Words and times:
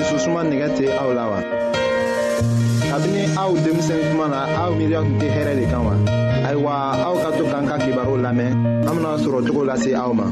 dususuma 0.00 0.40
nɛgɛ 0.48 0.68
tɛ 0.76 0.84
aw 1.02 1.10
la 1.18 1.24
wa. 1.30 1.38
kabini 2.90 3.22
aw 3.42 3.50
denmisɛnni 3.64 4.04
kuma 4.10 4.26
na 4.32 4.40
aw 4.62 4.70
miiriya 4.76 5.00
tun 5.04 5.16
tɛ 5.20 5.28
hɛrɛ 5.36 5.52
de 5.60 5.64
kan 5.72 5.82
wa. 5.88 5.94
ayiwa 6.48 6.72
aw 7.06 7.14
ka 7.22 7.28
to 7.36 7.42
k'an 7.50 7.64
ka 7.70 7.76
kibaru 7.84 8.14
lamɛn 8.24 8.50
an 8.88 8.92
bena 8.96 9.12
sɔrɔ 9.24 9.38
cogo 9.46 9.62
lase 9.68 9.90
aw 10.02 10.10
ma. 10.18 10.24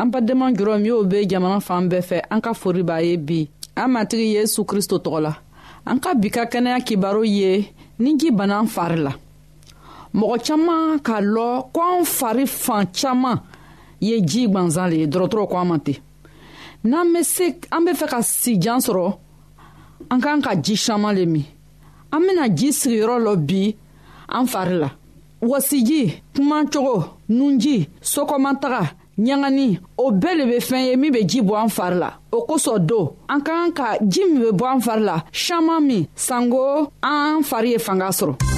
an 0.00 0.08
badenma 0.14 0.46
jɔrɔ 0.58 0.74
minw 0.84 1.02
be 1.10 1.26
jamana 1.26 1.60
fan 1.60 1.88
bɛɛ 1.90 2.02
fɛ 2.08 2.18
an 2.30 2.40
ka 2.40 2.52
fori 2.54 2.82
b'a 2.82 3.02
ye 3.02 3.16
bi 3.16 3.40
an 3.76 3.88
matigi 3.90 4.38
yesu 4.38 4.62
kristo 4.70 4.98
tɔgɔ 5.02 5.20
la 5.22 5.34
an 5.86 5.98
ka 5.98 6.14
bi 6.14 6.28
ka 6.30 6.44
kɛnɛya 6.46 6.78
kibaru 6.86 7.24
ye 7.26 7.70
ni 7.98 8.16
ji 8.16 8.30
banna 8.30 8.60
an 8.60 8.66
fari 8.68 9.00
la 9.02 9.12
mɔgɔ 10.12 10.36
caman 10.46 11.00
k'a 11.00 11.20
lɔ 11.20 11.70
k'an 11.72 12.04
fari 12.04 12.46
fan 12.46 12.86
caman 12.92 13.40
ye 14.00 14.20
ji 14.22 14.46
gwanzan 14.48 14.90
le 14.90 14.96
ye 14.98 15.06
dɔgɔtɔrɔw 15.06 15.48
ko 15.50 15.56
an 15.58 15.68
ma 15.68 15.78
ten 15.78 15.96
n'an 16.84 17.06
bɛ 17.12 17.22
se 17.24 17.44
an 17.72 17.84
bɛ 17.84 17.94
fɛ 17.96 18.06
ka 18.08 18.18
sijan 18.22 18.78
sɔrɔ 18.80 19.16
an 20.10 20.20
k'an 20.20 20.40
ka 20.42 20.54
ji 20.56 20.74
caman 20.76 21.12
le 21.16 21.26
min 21.26 21.44
an 22.12 22.20
bɛna 22.22 22.54
ji 22.54 22.68
sigiyɔrɔ 22.72 23.16
lɔ 23.22 23.36
bi 23.46 23.76
an 24.28 24.46
fari 24.46 24.78
la 24.78 24.90
wɔsiji 25.42 26.22
kumacogo 26.34 27.14
nunji 27.28 27.88
sokomantaga 28.00 28.94
ɲagani 29.18 29.78
o 29.98 30.10
bɛɛ 30.12 30.34
le 30.38 30.44
be 30.46 30.56
fɛn 30.58 30.86
ye 30.90 30.96
min 30.96 31.12
be 31.12 31.24
ji 31.26 31.42
bɔ 31.42 31.60
an 31.64 31.68
fari 31.68 31.98
la 31.98 32.12
o 32.32 32.46
kosɔn 32.48 32.78
do 32.86 33.10
an 33.28 33.40
k'an 33.42 33.72
ka 33.74 33.96
ji 34.06 34.24
min 34.24 34.40
be 34.42 34.50
bɔ 34.56 34.72
an 34.74 34.80
fari 34.80 35.02
la 35.04 35.22
saman 35.32 35.80
min 35.86 36.06
sanko 36.14 36.90
an 37.02 37.42
fari 37.42 37.70
ye 37.72 37.78
fanga 37.78 38.06
sɔrɔ 38.08 38.57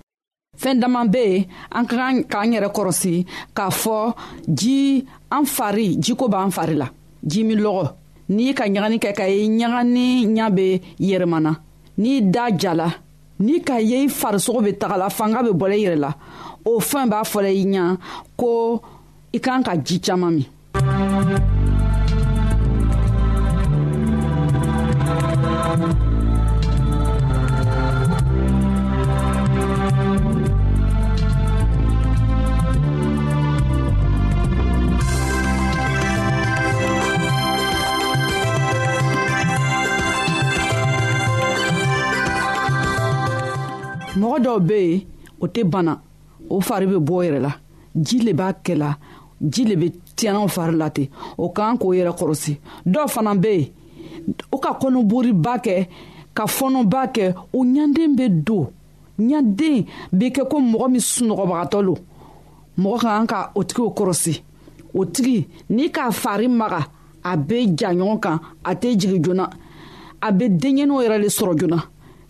fɛɛn 0.61 0.79
daman 0.79 1.07
be 1.09 1.17
yen 1.25 1.45
an 1.75 1.85
ka 1.85 1.95
kan 1.95 2.23
k'an 2.31 2.51
yɛrɛ 2.53 2.69
kɔrɔsi 2.75 3.25
k'a 3.55 3.69
fɔ 3.71 4.13
ji 4.59 5.03
an 5.31 5.45
fari 5.45 5.95
jiko 5.99 6.27
b'an 6.29 6.51
fari 6.51 6.75
la 6.75 6.87
ji 7.29 7.43
min 7.43 7.59
lɔgɔ 7.59 7.83
n'i 8.29 8.53
ka 8.53 8.63
ɲagani 8.67 8.97
kɛ 8.99 9.11
ka 9.17 9.23
ye 9.27 9.47
ɲagani 9.47 10.05
ɲa 10.37 10.49
be 10.55 10.81
yɛrɛmana 10.99 11.51
n'i 11.97 12.21
da 12.31 12.43
jala 12.55 12.87
n'i 13.39 13.59
ka 13.61 13.75
ye 13.79 14.03
i 14.05 14.09
farisogo 14.09 14.61
be 14.63 14.73
taga 14.77 14.97
la 14.97 15.09
fanga 15.09 15.41
be 15.43 15.49
bɔla 15.49 15.75
i 15.75 15.81
yɛrɛ 15.87 15.95
la 15.99 16.11
o 16.65 16.79
fɛn 16.79 17.09
b'a 17.09 17.23
fɔla 17.33 17.51
i 17.61 17.65
ɲa 17.65 17.97
ko 18.37 18.81
i 19.33 19.39
kan 19.39 19.63
ka 19.63 19.75
ji 19.77 19.99
caaman 19.99 20.33
min 20.35 20.47
dɔw 44.45 44.57
be 44.67 44.73
yen 44.73 45.05
o 45.43 45.47
tɛ 45.47 45.61
bana 45.73 45.93
o 46.49 46.61
fari 46.67 46.85
be 46.91 46.97
bɔ 46.97 47.15
yɛrɛ 47.25 47.39
la 47.41 47.51
ji 47.95 48.17
le 48.25 48.33
b'a 48.33 48.53
kɛla 48.65 48.97
ji 49.51 49.63
le 49.65 49.75
be 49.75 49.87
tiɲɛnaw 50.15 50.47
fari 50.49 50.75
la 50.75 50.89
ten 50.89 51.07
o 51.37 51.49
k'an 51.49 51.77
k'o 51.77 51.93
yɛrɛ 51.99 52.11
kɔrɔsi 52.19 52.53
dɔw 52.85 53.07
fana 53.07 53.35
be 53.39 53.47
yen 53.47 53.67
o 54.51 54.57
ka 54.57 54.73
kɔnɔboriba 54.81 55.53
kɛ 55.65 55.87
ka 56.33 56.45
fɔnɔba 56.45 57.01
kɛ 57.13 57.33
o 57.53 57.59
ɲanden 57.63 58.15
be 58.17 58.29
don 58.29 58.67
ɲaden 59.19 59.85
be 60.17 60.29
kɛ 60.31 60.47
ko 60.49 60.57
mɔgɔ 60.59 60.91
min 60.91 61.01
sunɔgɔbagatɔ 61.01 61.81
lo 61.85 61.95
mɔgɔ 62.79 62.97
ka 62.99 63.09
kan 63.17 63.27
ka 63.27 63.51
o 63.55 63.61
tigiw 63.63 63.89
kɔrɔsi 63.97 64.41
o 64.93 65.05
tigi 65.05 65.45
n'i 65.69 65.89
k'a 65.91 66.11
fari 66.11 66.47
maga 66.47 66.87
a 67.23 67.37
be 67.37 67.65
ja 67.79 67.89
ɲɔgɔn 67.93 68.19
kan 68.21 68.39
a 68.65 68.73
tɛ 68.75 68.97
jigi 68.97 69.19
joona 69.21 69.49
a 70.21 70.31
be 70.31 70.49
denɲɛniw 70.49 71.01
yɛrɛ 71.05 71.17
le 71.21 71.27
sɔrɔ 71.29 71.53
joona 71.57 71.87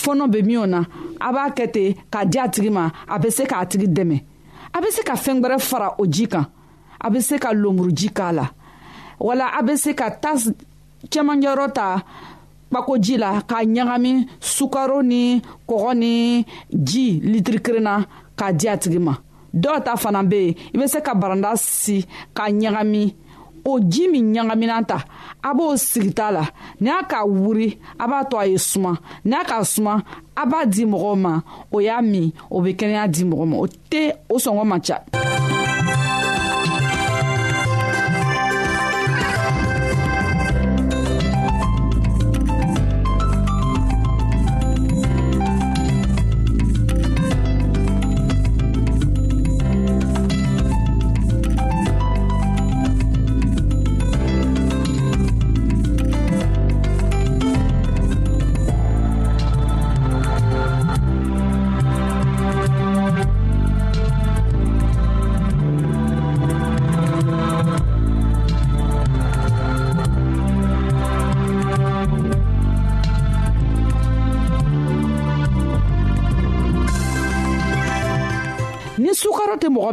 fɔɔnɔ 0.00 0.24
bɛ 0.32 0.38
min 0.46 0.58
o 0.62 0.66
na 0.66 0.80
a 1.20 1.28
b'a 1.32 1.50
kɛ 1.56 1.64
ten 1.74 1.94
k'a 2.10 2.24
di 2.30 2.36
a 2.38 2.48
tigi 2.48 2.70
ma 2.72 2.90
a 3.14 3.16
bɛ 3.18 3.28
se 3.32 3.42
k'a 3.44 3.66
tigi 3.70 3.86
dɛmɛ 3.86 4.16
a 4.74 4.78
bɛ 4.80 4.88
se 4.96 5.02
ka 5.02 5.14
fɛn 5.14 5.40
wɛrɛ 5.42 5.56
fara 5.60 5.94
o 5.98 6.04
ji 6.06 6.26
kan 6.26 6.46
a 7.04 7.06
bɛ 7.10 7.20
se 7.28 7.38
ka 7.38 7.50
lenburuji 7.52 8.08
k'a 8.12 8.32
la 8.34 8.46
wala 9.20 9.46
a 9.58 9.60
bɛ 9.62 9.76
se 9.76 9.92
ka 9.94 10.08
tasi 10.10 10.50
cɛmanjɛyɔrɔ 11.10 11.72
ta 11.74 12.02
kpakoji 12.70 13.16
la 13.18 13.42
k'a 13.48 13.64
ɲagami 13.66 14.10
sukaro 14.40 15.02
ni 15.04 15.40
kɔgɔ 15.68 15.92
ni 16.02 16.44
ji 16.82 17.20
litiri 17.20 17.60
kelen 17.60 17.82
na 17.84 17.94
k'a 18.38 18.52
di 18.56 18.66
a 18.68 18.76
tigi 18.78 18.98
ma 18.98 19.14
dɔw 19.54 19.84
ta 19.84 19.96
fana 19.96 20.22
bɛ 20.24 20.36
yen 20.44 20.54
i 20.74 20.76
bɛ 20.80 20.86
se 20.88 20.98
ka 21.00 21.12
baranda 21.14 21.52
si 21.58 22.04
k'a 22.34 22.48
ɲagami 22.50 23.02
o 23.64 23.78
ji 23.80 24.08
min 24.12 24.32
ɲagamina 24.34 24.76
ta 24.90 24.98
a 25.42 25.50
b'o 25.56 25.66
sigita 25.88 26.26
la 26.36 26.44
ni 26.80 26.90
a 26.90 26.98
ka 27.10 27.18
wuri 27.40 27.68
a 28.02 28.08
b'a 28.10 28.18
to 28.30 28.36
a 28.38 28.44
ye 28.52 28.58
suma 28.70 28.92
ni 29.28 29.34
a 29.38 29.42
ka 29.48 29.56
suma 29.72 29.94
a 30.36 30.44
b'a 30.50 30.60
di 30.72 30.82
mɔgɔw 30.92 31.16
ma 31.24 31.32
o 31.74 31.80
y'a 31.86 31.96
min 32.10 32.26
o 32.54 32.62
bɛ 32.64 32.70
kɛnɛya 32.78 33.04
di 33.14 33.22
mɔgɔ 33.30 33.44
ma 33.50 33.56
o 33.56 33.66
tɛ 33.90 34.02
o 34.32 34.38
sɔngɔ 34.44 34.64
man 34.70 34.80
ca 34.86 34.96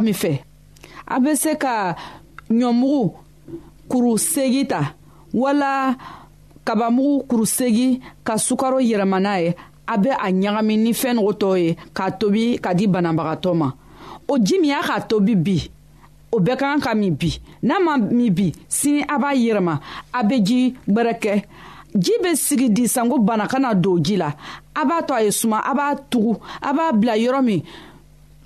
min 0.04 0.14
fɛ 0.14 0.40
a 1.14 1.18
bɛ 1.20 1.34
se 1.36 1.54
ka 1.56 1.96
ɲɔmugu 2.50 3.12
kuru 3.88 4.18
segi 4.18 4.66
ta 4.66 4.94
wala 5.32 5.96
kabamugu 6.64 7.26
kuru 7.28 7.44
segi 7.46 8.00
ka 8.24 8.34
sukaro 8.36 8.78
yɛlɛma 8.80 9.18
n'a 9.20 9.40
ye 9.40 9.54
a 9.88 9.96
bɛ 9.98 10.10
a 10.18 10.30
ɲagami 10.32 10.76
ni 10.78 10.92
fɛn 10.92 11.14
nugu 11.16 11.32
tɔw 11.40 11.54
ye 11.58 11.76
k'a 11.94 12.10
tobi 12.18 12.58
ka 12.62 12.72
di 12.74 12.86
banabagatɔ 12.86 13.54
ma 13.56 13.72
o 14.28 14.38
ji 14.38 14.58
min 14.60 14.70
y'a 14.70 14.82
k'a 14.82 15.00
tobi 15.08 15.34
bi 15.36 15.68
o 16.32 16.38
bɛɛ 16.40 16.56
ka 16.58 16.66
kan 16.74 16.80
ka 16.80 16.94
min 16.94 17.14
bi 17.14 17.32
n'a 17.62 17.80
ma 17.84 17.96
min 17.98 18.30
bi 18.32 18.52
sini 18.68 19.02
a 19.02 19.18
b'a 19.18 19.34
yɛrɛma 19.34 19.80
a 20.14 20.22
bɛ 20.22 20.42
ji 20.44 20.74
gbɛrɛ 20.88 21.14
kɛ 21.20 21.44
ji 21.98 22.12
bɛ 22.22 22.36
sigi 22.36 22.70
di 22.70 22.86
sanko 22.86 23.18
bana 23.18 23.46
kana 23.48 23.74
don 23.74 24.00
ji 24.02 24.16
la 24.16 24.32
a 24.74 24.84
b'a 24.86 25.02
to 25.06 25.14
a 25.14 25.22
ye 25.24 25.30
suma 25.30 25.58
a 25.64 25.74
b'a 25.74 25.96
tugu 26.08 26.36
a 26.62 26.72
b'a 26.72 26.92
bila 27.00 27.16
yɔrɔ 27.16 27.42
min 27.44 27.62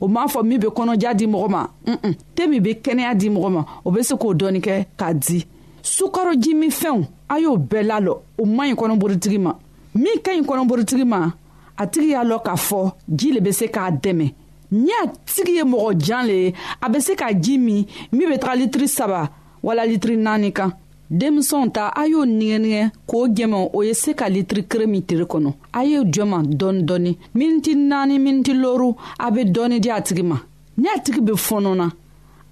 o 0.00 0.08
m'a 0.08 0.26
fɔ 0.28 0.42
min 0.44 0.58
bɛ 0.58 0.68
kɔnɔja 0.70 1.14
di 1.14 1.26
mɔgɔ 1.26 1.48
ma 1.48 1.62
un 1.86 2.12
te 2.34 2.46
min 2.46 2.60
bɛ 2.60 2.80
kɛnɛya 2.82 3.14
di 3.14 3.28
mɔgɔ 3.30 3.50
ma 3.50 3.64
o 3.84 3.90
bɛ 3.90 4.02
se 4.02 4.14
k'o 4.16 4.34
dɔɔni 4.34 4.60
kɛ 4.60 4.84
k'a 4.98 5.14
di 5.14 5.44
sukaroji 5.82 6.54
min 6.54 6.70
fɛnw 6.70 7.06
a 7.28 7.38
y'o 7.40 7.56
bɛɛ 7.56 7.82
lalɔ 7.86 8.20
o 8.38 8.44
man 8.44 8.72
ɲi 8.72 8.74
kɔnɔborotigi 8.74 9.38
ma 9.40 9.54
min 9.94 10.18
ka 10.22 10.32
ɲi 10.32 10.42
kɔnɔborotigi 10.44 11.04
ma 11.06 11.32
a 11.78 11.86
tigi 11.86 12.10
y'a 12.10 12.24
lɔ 12.24 12.42
k'a 12.44 12.56
fɔ 12.56 12.92
ji 13.14 13.32
le 13.32 13.40
bɛ 13.40 13.52
se 13.54 13.64
k'a 13.66 13.90
dɛmɛ 14.00 14.32
ni 14.72 14.90
a 15.02 15.06
tigi 15.24 15.56
ye 15.56 15.62
mɔgɔ 15.64 15.98
jan 16.00 16.26
le 16.26 16.32
ye 16.34 16.54
a 16.82 16.88
bɛ 16.90 17.00
se 17.00 17.14
ka 17.14 17.32
ji 17.32 17.58
min 17.58 17.86
min 18.10 18.28
bɛ 18.30 18.38
taga 18.40 18.56
litiri 18.60 18.88
saba 18.88 19.30
wala 19.62 19.82
litiri 19.86 20.16
naani 20.16 20.52
kan 20.52 20.72
denmisɛnw 21.14 21.70
ta 21.70 21.88
a 21.94 22.06
y'o 22.08 22.24
nigɛnigɛ 22.26 22.80
k'o 23.06 23.28
jɛmɛ 23.28 23.70
o 23.72 23.82
ye 23.82 23.94
se 23.94 24.14
ka 24.14 24.26
litiri 24.28 24.64
kere 24.66 24.86
min 24.86 25.02
tiri 25.02 25.24
kɔnɔ 25.24 25.52
a 25.72 25.84
y'o 25.84 26.02
jɔma 26.04 26.42
dɔɔni 26.42 26.82
dɔɔni 26.82 27.16
miniti 27.34 27.74
naani 27.76 28.18
miniti 28.18 28.52
loru 28.52 28.94
a 29.18 29.30
be 29.30 29.44
dɔɔni 29.44 29.80
di 29.80 29.90
a 29.90 30.00
tigi 30.00 30.22
ma 30.24 30.36
ni 30.76 30.86
a 30.88 30.98
tigi 30.98 31.20
be 31.24 31.32
fɔnɔ 31.32 31.76
na 31.76 31.88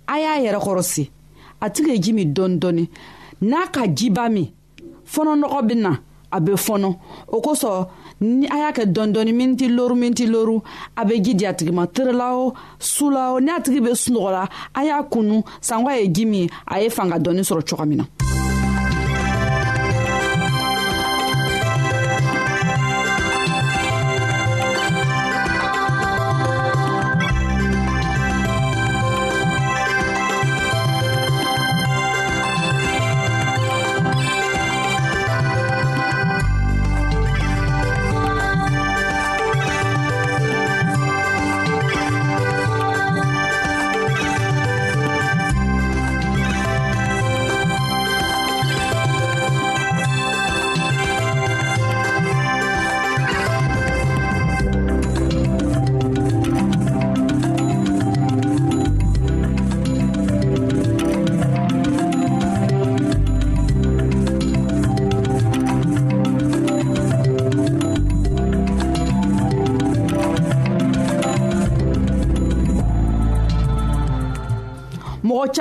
a 0.07 0.19
y'a 0.21 0.39
yɛrɛ 0.45 0.61
kɔrɔsi 0.63 1.11
a 1.61 1.71
tigi 1.71 1.89
ye 1.91 1.99
ji 1.99 2.13
min 2.13 2.33
dɔɔni 2.33 2.59
dɔɔni 2.59 2.89
n'a 3.43 3.67
ka 3.73 3.83
jiba 3.93 4.29
min 4.33 4.47
fɔnɔnɔgɔ 5.13 5.67
be 5.69 5.75
na 5.75 5.99
a 6.31 6.41
be 6.41 6.53
fɔnɔ 6.53 6.95
o 7.33 7.41
kosɔn 7.41 7.87
ni 8.21 8.47
a 8.47 8.57
y'a 8.59 8.71
kɛ 8.73 8.87
dɔndɔni 8.93 9.33
miniti 9.33 9.67
loru 9.69 9.97
miniti 9.97 10.27
loru 10.27 10.63
a 10.97 11.05
be 11.05 11.19
ji 11.21 11.35
di 11.35 11.47
a 11.47 11.53
tigi 11.53 11.73
ma 11.73 11.87
terela 11.89 12.31
o 12.37 12.55
su 12.79 13.11
la 13.11 13.33
o 13.35 13.39
ni 13.41 13.51
a 13.51 13.59
tigi 13.61 13.81
be 13.83 13.91
sunɔgɔla 13.93 14.49
a 14.73 14.85
y'a 14.85 15.03
kunu 15.03 15.43
sanko 15.61 15.89
a 15.91 15.99
ye 16.01 16.07
ji 16.13 16.25
min 16.25 16.49
a 16.69 16.79
ye 16.81 16.89
fanga 16.91 17.19
dɔɔni 17.19 17.41
sɔrɔ 17.43 17.65
cogo 17.69 17.85
min 17.89 17.99
na 17.99 18.05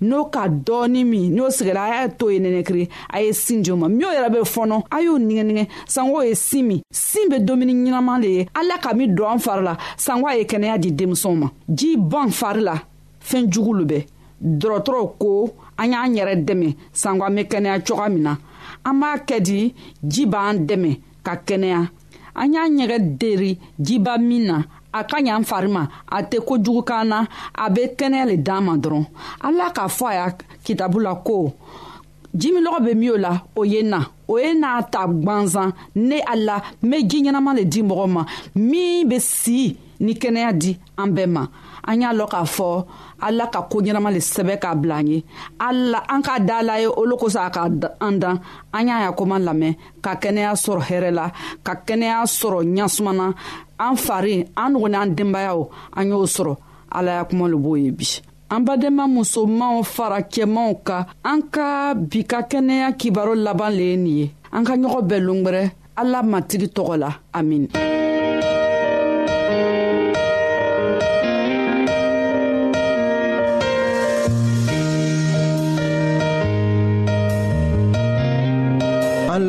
n'o 0.00 0.26
ka 0.26 0.48
dɔɔni 0.48 1.04
min 1.04 1.34
n'o 1.34 1.50
sigɛra 1.50 1.82
a 1.84 1.94
y'a 2.02 2.08
to 2.08 2.30
ye 2.30 2.38
nɛnɛkiri 2.38 2.88
a 3.12 3.20
ye 3.24 3.32
sin 3.32 3.60
di 3.62 3.70
o 3.72 3.76
ma 3.76 3.88
minw 3.88 4.08
yɛrɛ 4.10 4.30
bɛ 4.32 4.38
fɔnɔ 4.46 4.82
a 4.92 5.02
y'o 5.02 5.18
nigɛnigɛ 5.18 5.68
sango 5.86 6.20
ye 6.22 6.34
sin 6.34 6.62
min 6.68 6.80
sin 6.90 7.28
be 7.28 7.38
dumuni 7.40 7.72
ɲɛnaman 7.74 8.20
le 8.22 8.28
ye 8.28 8.48
ala 8.54 8.78
ka 8.80 8.94
min 8.94 9.08
don 9.14 9.28
an 9.32 9.38
fari 9.38 9.64
la 9.64 9.76
sango 9.96 10.28
a 10.30 10.36
ye 10.36 10.44
kɛnɛya 10.44 10.78
di 10.80 10.92
denmisɛnw 10.92 11.34
ma 11.36 11.48
jii 11.74 11.96
ban 11.96 12.28
fari 12.30 12.62
la 12.62 12.74
fɛɛn 13.20 13.50
jugu 13.50 13.72
lo 13.74 13.84
bɛ 13.84 14.06
dɔrɔtɔrɔw 14.40 15.10
ko 15.18 15.52
an 15.76 15.90
y'an 15.92 16.14
yɛrɛ 16.14 16.44
dɛmɛ 16.44 16.76
sango 16.92 17.24
an 17.24 17.34
be 17.34 17.42
kɛnɛya 17.44 17.80
coga 17.84 18.08
min 18.08 18.22
na 18.22 18.36
an 18.84 19.00
b'a 19.00 19.18
kɛ 19.26 19.40
di 19.42 19.74
ji 20.06 20.26
b'an 20.26 20.64
dɛmɛ 20.66 21.00
ka 21.24 21.34
kɛnɛya 21.44 21.90
an 22.36 22.52
y'an 22.54 22.78
yɛrɛ 22.78 23.16
deri 23.18 23.58
jiba 23.80 24.16
min 24.22 24.46
na 24.46 24.62
a 24.92 25.00
ka 25.08 25.16
ɲa 25.26 25.38
n 25.40 25.44
fari 25.48 25.68
ma 25.76 25.82
a 26.06 26.18
tɛ 26.30 26.36
kojugu 26.48 26.82
kan 26.88 27.04
na 27.10 27.18
a 27.54 27.66
be 27.74 27.82
kɛnɛya 27.98 28.24
le 28.30 28.36
d'an 28.46 28.62
ma 28.66 28.74
dɔrɔn 28.82 29.04
ala 29.46 29.66
k'a 29.76 29.84
fɔ 29.96 30.04
a 30.08 30.14
y'a 30.18 30.28
kitabu 30.64 30.98
la 31.06 31.12
ko 31.26 31.36
jiminɔgɔ 32.40 32.78
be 32.84 32.92
min 33.00 33.10
o 33.10 33.16
la 33.24 33.32
o 33.54 33.62
ye 33.72 33.80
na 33.90 34.00
o 34.32 34.36
ye 34.42 34.50
n'a 34.60 34.70
ta 34.92 35.06
gwanzan 35.22 35.70
ne 35.96 36.18
a 36.24 36.34
la 36.36 36.56
n 36.82 36.88
be 36.90 36.96
ji 37.08 37.18
ɲɛnaman 37.24 37.54
le 37.58 37.64
di 37.72 37.82
mɔgɔ 37.82 38.06
ma 38.14 38.22
min 38.56 39.06
be 39.08 39.18
si 39.20 39.76
ni 40.00 40.12
kɛnɛya 40.14 40.52
di 40.60 40.70
an 40.96 41.12
bɛɛ 41.16 41.26
ma 41.32 41.46
an 41.88 42.00
y'a 42.02 42.12
lɔn 42.12 42.28
k'a 42.28 42.44
fɔ 42.44 42.84
ala 43.22 43.46
ka 43.48 43.62
ko 43.70 43.78
ɲɛnama 43.82 44.10
le 44.12 44.20
sɛbɛ 44.20 44.58
k'a 44.60 44.74
bila 44.76 44.96
an 44.98 45.06
ye 45.06 45.24
ala 45.58 46.02
an 46.08 46.20
k'a 46.22 46.38
da 46.46 46.60
la 46.62 46.76
ye 46.80 46.86
olu 46.86 47.16
kosɔn 47.16 47.46
a 47.46 47.50
ka 47.50 47.64
an 48.04 48.18
dan 48.18 48.40
an 48.74 48.86
y'a 48.88 49.00
ya 49.04 49.12
koma 49.12 49.38
lamɛn 49.38 49.74
ka 50.02 50.14
kɛnɛya 50.16 50.52
sɔrɔ 50.54 50.82
hɛrɛ 50.84 51.10
la 51.14 51.30
ka 51.64 51.74
kɛnɛya 51.86 52.26
sɔrɔ 52.28 52.62
ɲasumana 52.76 53.34
an 53.80 53.96
fari 53.96 54.44
an 54.56 54.74
nɔgɔ 54.74 54.88
n'an 54.90 55.14
denbayaw 55.16 55.68
an 55.96 56.04
y'o 56.10 56.26
sɔrɔ 56.26 56.56
ala 56.92 57.10
ya 57.18 57.24
kuma 57.24 57.46
le 57.48 57.56
b'o 57.56 57.76
ye 57.82 57.90
bi 57.90 58.04
an 58.54 58.60
badenma 58.66 59.06
musomanw 59.08 59.82
fara 59.86 60.20
cɛmanw 60.22 60.76
kan 60.84 61.06
an 61.24 61.40
ka 61.50 61.94
bi 61.94 62.22
ka 62.24 62.42
kɛnɛya 62.42 62.92
kibaro 62.98 63.34
laban 63.34 63.70
le 63.72 63.82
ye 63.82 63.96
nin 63.96 64.06
ye 64.18 64.30
an 64.52 64.64
ka 64.64 64.74
ɲɔgɔn 64.76 65.06
bɛɛ 65.08 65.20
longwɛrɛ 65.24 65.70
ala 65.96 66.22
matigi 66.22 66.68
tɔgɔ 66.68 66.98
la 66.98 67.10
amina 67.32 67.72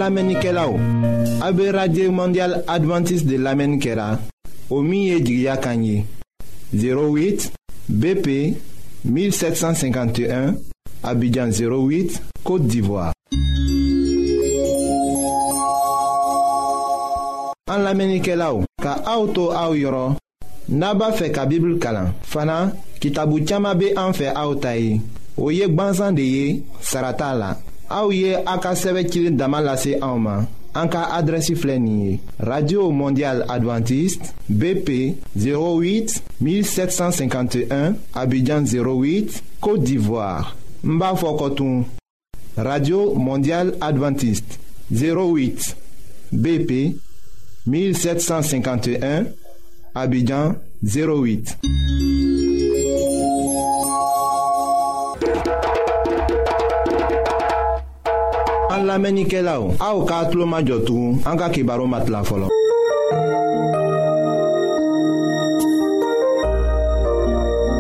An 0.02 0.08
lamenike 0.16 0.52
la 0.54 0.64
ou, 0.66 0.80
Abbe 1.42 1.72
Radye 1.76 2.08
Mondial 2.08 2.64
Adventist 2.72 3.26
de 3.28 3.36
lamenikera, 3.38 4.18
o 4.70 4.80
miye 4.82 5.20
di 5.20 5.42
gyakanyi, 5.44 6.06
08 6.74 7.52
BP 7.90 8.56
1751, 9.04 10.56
Abidjan 11.04 11.50
08, 11.52 12.22
Kote 12.46 12.64
d'Ivoire. 12.66 13.12
An 17.68 17.84
lamenike 17.84 18.38
la 18.40 18.54
ou, 18.54 18.64
ka 18.80 19.02
aoutou 19.04 19.52
aou 19.52 19.76
yoron, 19.76 20.16
naba 20.70 21.12
fe 21.12 21.28
ka 21.36 21.44
bibl 21.46 21.76
kalan, 21.84 22.14
fana 22.24 22.70
ki 23.04 23.12
tabou 23.12 23.44
tchama 23.44 23.76
be 23.76 23.92
anfe 24.00 24.32
aoutayi, 24.32 25.02
o 25.36 25.52
yek 25.52 25.76
banzan 25.76 26.16
de 26.16 26.24
ye, 26.32 26.62
sarata 26.80 27.34
la. 27.36 27.58
Aouye 27.90 28.36
Aka 28.46 28.70
an 28.70 28.72
Auma, 28.72 28.76
sɛbɛtiri 28.76 29.32
dama 29.32 29.76
radio 32.40 32.92
mondial 32.92 33.44
adventiste 33.50 34.32
bp 34.48 35.18
08 35.36 36.22
1751 36.40 37.94
abidjan 38.14 38.64
08 38.64 39.44
côte 39.60 39.84
d'ivoire 39.84 40.56
Mbafokotoum. 40.84 41.86
radio 42.56 43.16
mondial 43.16 43.74
adventiste 43.82 44.60
08 44.92 45.76
bp 46.32 46.96
1751 47.66 49.24
abidjan 49.96 50.56
08 50.86 51.58
An 58.72 58.86
lamenike 58.86 59.42
la 59.42 59.60
ou 59.60 59.74
A 59.82 59.96
ou 59.98 60.06
ka 60.06 60.20
atlo 60.22 60.46
ma 60.46 60.60
An 60.60 61.38
ka 61.40 61.50
kibaro 61.50 61.88
mat 61.88 62.08
la 62.08 62.22
folon 62.22 62.50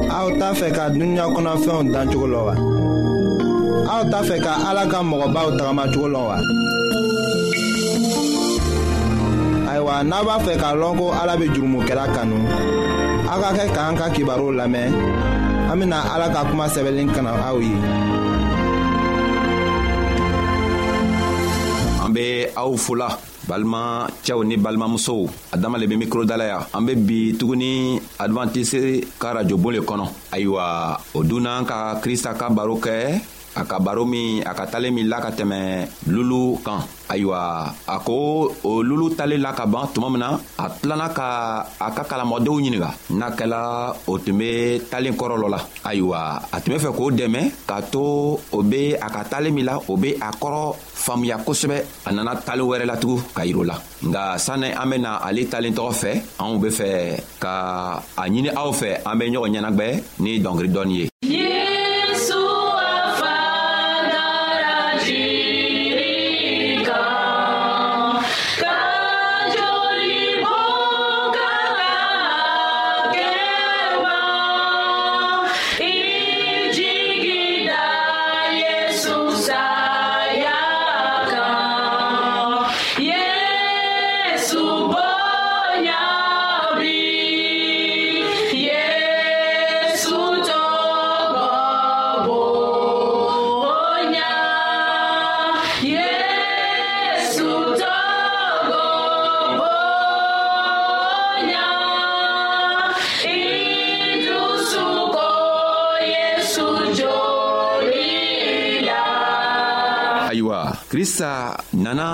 A 0.10 0.26
ou 0.26 0.34
ta 0.40 0.50
fe 0.58 0.72
ka 0.72 0.90
dunya 0.90 1.28
konan 1.30 1.60
fe 1.62 1.70
yon 1.70 1.92
dan 1.94 2.10
chokolo 2.10 2.40
wa 2.48 2.56
A 3.94 4.02
ou 4.02 4.10
ta 4.10 4.24
fe 4.26 4.40
ka 4.42 4.54
alaka 4.70 5.04
mwoba 5.04 5.40
ou 5.46 5.58
tagama 5.60 5.86
chokolo 5.94 6.20
wa 6.30 6.38
Aywa 9.72 10.04
naba 10.04 10.40
fe 10.42 10.58
ka 10.58 10.74
lonko 10.74 11.14
alabe 11.22 11.50
jurumu 11.54 11.84
kera 11.86 12.08
kanu 12.18 12.40
A 13.32 13.38
ka 13.40 13.50
ke 13.54 13.70
ka 13.76 13.82
an 13.90 13.96
ka 13.96 14.10
kibaro 14.10 14.50
lamen 14.52 14.90
Amina 15.72 16.02
alaka 16.16 16.50
kuma 16.50 16.66
sebelin 16.68 17.14
kana 17.14 17.34
a 17.48 17.54
ou 17.54 17.62
ye 17.62 17.78
be 22.20 22.52
aw 22.54 22.76
fola 22.76 23.08
balima 23.48 24.04
cɛw 24.26 24.44
ni 24.44 24.56
balimamusow 24.60 25.24
a 25.56 25.56
dama 25.56 25.78
le 25.80 25.88
be 25.88 25.96
mikro 25.96 26.26
dalaya 26.28 26.68
an 26.76 26.84
be 26.84 26.94
bi 27.00 27.20
tuguni 27.40 27.96
advantise 28.20 29.08
ka 29.16 29.32
rajobon 29.40 29.72
le 29.80 29.82
kɔnɔ 29.88 30.06
ayiwa 30.36 30.66
o 31.16 31.20
dunnan 31.24 31.64
ka 31.64 31.96
krista 32.04 32.36
ka 32.36 32.52
baro 32.52 32.76
kɛ 32.76 33.24
a 33.60 33.66
ka 33.68 33.76
baro 33.80 34.08
min 34.08 34.40
a 34.48 34.56
ka 34.56 34.64
talen 34.72 34.94
min 34.96 35.08
la 35.12 35.20
ka 35.20 35.32
tɛmɛ 35.36 35.62
lulu 36.16 36.58
kan 36.64 36.80
ayiwa 37.12 37.68
a 37.88 37.96
ko 38.00 38.48
o 38.64 38.72
lulu 38.82 39.12
talen 39.20 39.42
la 39.44 39.52
ka 39.52 39.68
ban 39.68 39.88
tuma 39.94 40.08
min 40.10 40.20
na 40.24 40.40
a 40.40 40.66
tilana 40.80 41.08
ka 41.12 41.28
a 41.76 41.88
ka 41.92 42.04
kalamɔdenw 42.10 42.56
ɲininga 42.62 42.92
n'a 43.20 43.28
kɛla 43.38 43.60
o 44.12 44.18
tun 44.18 44.38
be 44.40 44.80
talen 44.90 45.14
kɔrɔ 45.20 45.36
lɔ 45.44 45.48
la 45.52 45.60
ayiwa 45.84 46.20
a 46.56 46.58
tun 46.64 46.72
be 46.74 46.80
fɛ 46.80 46.92
k'o 46.98 47.06
dɛmɛ 47.20 47.42
k'a 47.68 47.80
to 47.92 48.04
o 48.56 48.60
be 48.64 48.94
a 48.96 49.08
ka 49.12 49.24
talen 49.28 49.52
min 49.54 49.66
la 49.66 49.76
o 49.90 49.98
be 50.00 50.14
a 50.16 50.30
kɔrɔ 50.42 50.64
faamuya 50.80 51.38
kosɛbɛ 51.44 52.08
a 52.08 52.10
nana 52.16 52.36
talen 52.46 52.64
wɛrɛ 52.66 52.86
latugun 52.88 53.20
ka 53.36 53.44
yiro 53.44 53.66
la 53.68 53.76
nga 54.08 54.38
sanni 54.40 54.72
an 54.72 54.88
bena 54.90 55.20
ale 55.24 55.44
talen 55.52 55.74
tɔgɔ 55.76 55.92
fɛ 56.02 56.12
anw 56.40 56.60
be 56.64 56.70
fɛ 56.72 56.88
ka 57.40 57.52
a 58.18 58.22
ɲini 58.24 58.56
aw 58.56 58.72
fɛ 58.72 59.02
an 59.06 59.18
be 59.20 59.26
ɲɔgɔn 59.28 59.52
ɲɛnagwɛ 59.52 59.88
ni 60.24 60.40
dɔnkiri 60.40 60.70
dɔɔni 60.72 60.96
ye 61.00 61.08
yeah! 61.28 61.59
krista 110.92 111.56
nana 111.74 112.06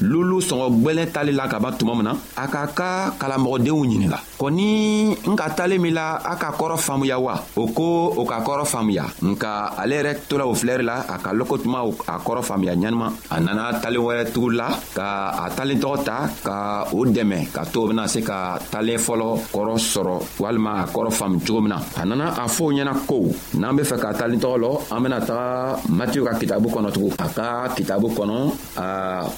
lulu 0.00 0.36
sɔngɔ 0.48 0.66
gwɛlɛn 0.82 1.08
tali 1.14 1.32
la 1.32 1.44
ka 1.50 1.58
ban 1.60 1.74
tuma 1.78 1.92
min 1.94 2.04
na 2.08 2.12
a 2.42 2.44
k'a 2.52 2.60
ka 2.78 2.88
kalamɔgɔdenw 3.20 3.80
ɲininga 3.84 4.18
Ni 4.52 5.12
nga 5.24 5.48
tale 5.56 5.78
mi 5.80 5.88
la 5.88 6.20
ak 6.20 6.52
akorofam 6.52 7.04
ya 7.08 7.16
wa 7.16 7.32
Oko 7.56 8.12
okakorofam 8.20 8.90
ya 8.92 9.08
Nka 9.24 9.72
ale 9.80 10.02
rek 10.04 10.28
to 10.28 10.36
la 10.36 10.44
ou 10.44 10.52
fler 10.54 10.84
la 10.84 11.00
Akalokot 11.08 11.64
ma 11.64 11.80
akorofam 11.84 12.60
ya 12.64 12.76
nyanman 12.76 13.12
Anana 13.32 13.72
tale 13.80 13.96
wè 13.96 14.24
tou 14.32 14.50
la 14.52 14.68
Ka 14.92 15.48
talen 15.56 15.80
to 15.80 15.96
ta 16.04 16.28
Ka 16.44 16.84
ou 16.92 17.06
demè 17.08 17.48
Katou 17.48 17.88
menase 17.88 18.20
ka 18.20 18.58
tale 18.70 18.98
folo 19.00 19.40
korosoro 19.52 20.20
Walma 20.38 20.84
akorofam 20.84 21.40
jom 21.44 21.68
na 21.68 21.80
Anana 21.96 22.34
afo 22.36 22.68
nyanak 22.72 23.06
kou 23.08 23.32
Nanbe 23.56 23.84
fe 23.84 23.96
ka 23.96 24.12
talen 24.12 24.40
to 24.40 24.52
lo 24.60 24.84
Amen 24.92 25.12
ata 25.12 25.76
mati 25.88 26.20
wè 26.20 26.28
akitabou 26.36 26.68
kono 26.70 26.92
tou 26.92 27.08
Akakitabou 27.16 28.12
kono 28.12 28.52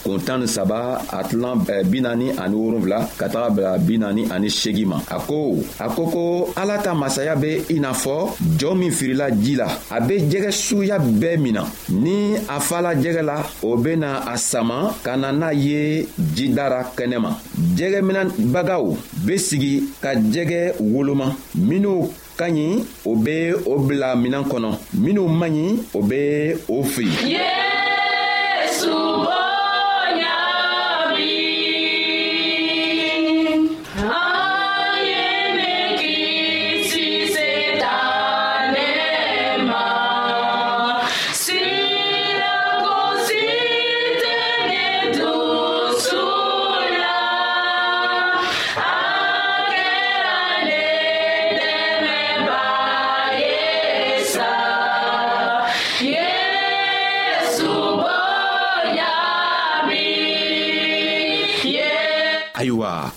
Kontan 0.03 0.47
sa 0.47 0.65
ba 0.67 0.99
atlan 1.13 1.63
eh, 1.71 1.85
binani 1.87 2.35
anouron 2.35 2.83
vla 2.83 3.05
Katan 3.15 3.55
binani 3.87 4.27
anishegima 4.31 4.96
ma 4.97 5.03
a 5.17 5.19
ko 5.21 5.57
a 5.81 5.87
ko 5.93 6.03
ko 6.09 6.25
ala 6.57 6.79
ta 6.81 6.95
masaya 6.97 7.35
be 7.37 7.63
i 7.71 7.79
n'a 7.81 7.93
fɔ 7.93 8.33
jɔɔ 8.59 8.75
min 8.79 8.91
firila 8.91 9.31
ji 9.31 9.55
la 9.57 9.67
a 9.91 10.01
be 10.01 10.19
jɛgɛ 10.21 10.51
suguya 10.51 10.99
bɛɛ 10.99 11.39
min 11.39 11.53
na 11.55 11.65
ni 11.91 12.37
a 12.49 12.61
fala 12.61 12.95
jɛgɛ 12.95 13.23
la 13.23 13.43
o 13.63 13.77
bena 13.77 14.23
a 14.27 14.37
sama 14.39 14.95
ka 15.03 15.17
na 15.17 15.33
n'a 15.33 15.53
ye 15.53 16.07
jida 16.35 16.69
ra 16.71 16.83
kɛnɛ 16.97 17.19
ma 17.21 17.33
jɛgɛminɛbagaw 17.77 18.97
be 19.27 19.39
sigi 19.39 19.85
ka 20.01 20.15
jɛgɛ 20.17 20.77
woloma 20.81 21.37
minw 21.55 22.09
ka 22.37 22.47
ɲi 22.49 22.85
o 23.05 23.17
be 23.17 23.53
o 23.67 23.79
bila 23.79 24.17
minan 24.17 24.45
kɔnɔ 24.45 24.77
minw 24.95 25.29
man 25.29 25.53
ɲi 25.53 25.79
o 25.95 26.03
be 26.03 26.55
o 26.69 26.83
fili 26.83 27.31
yeah! 27.33 27.66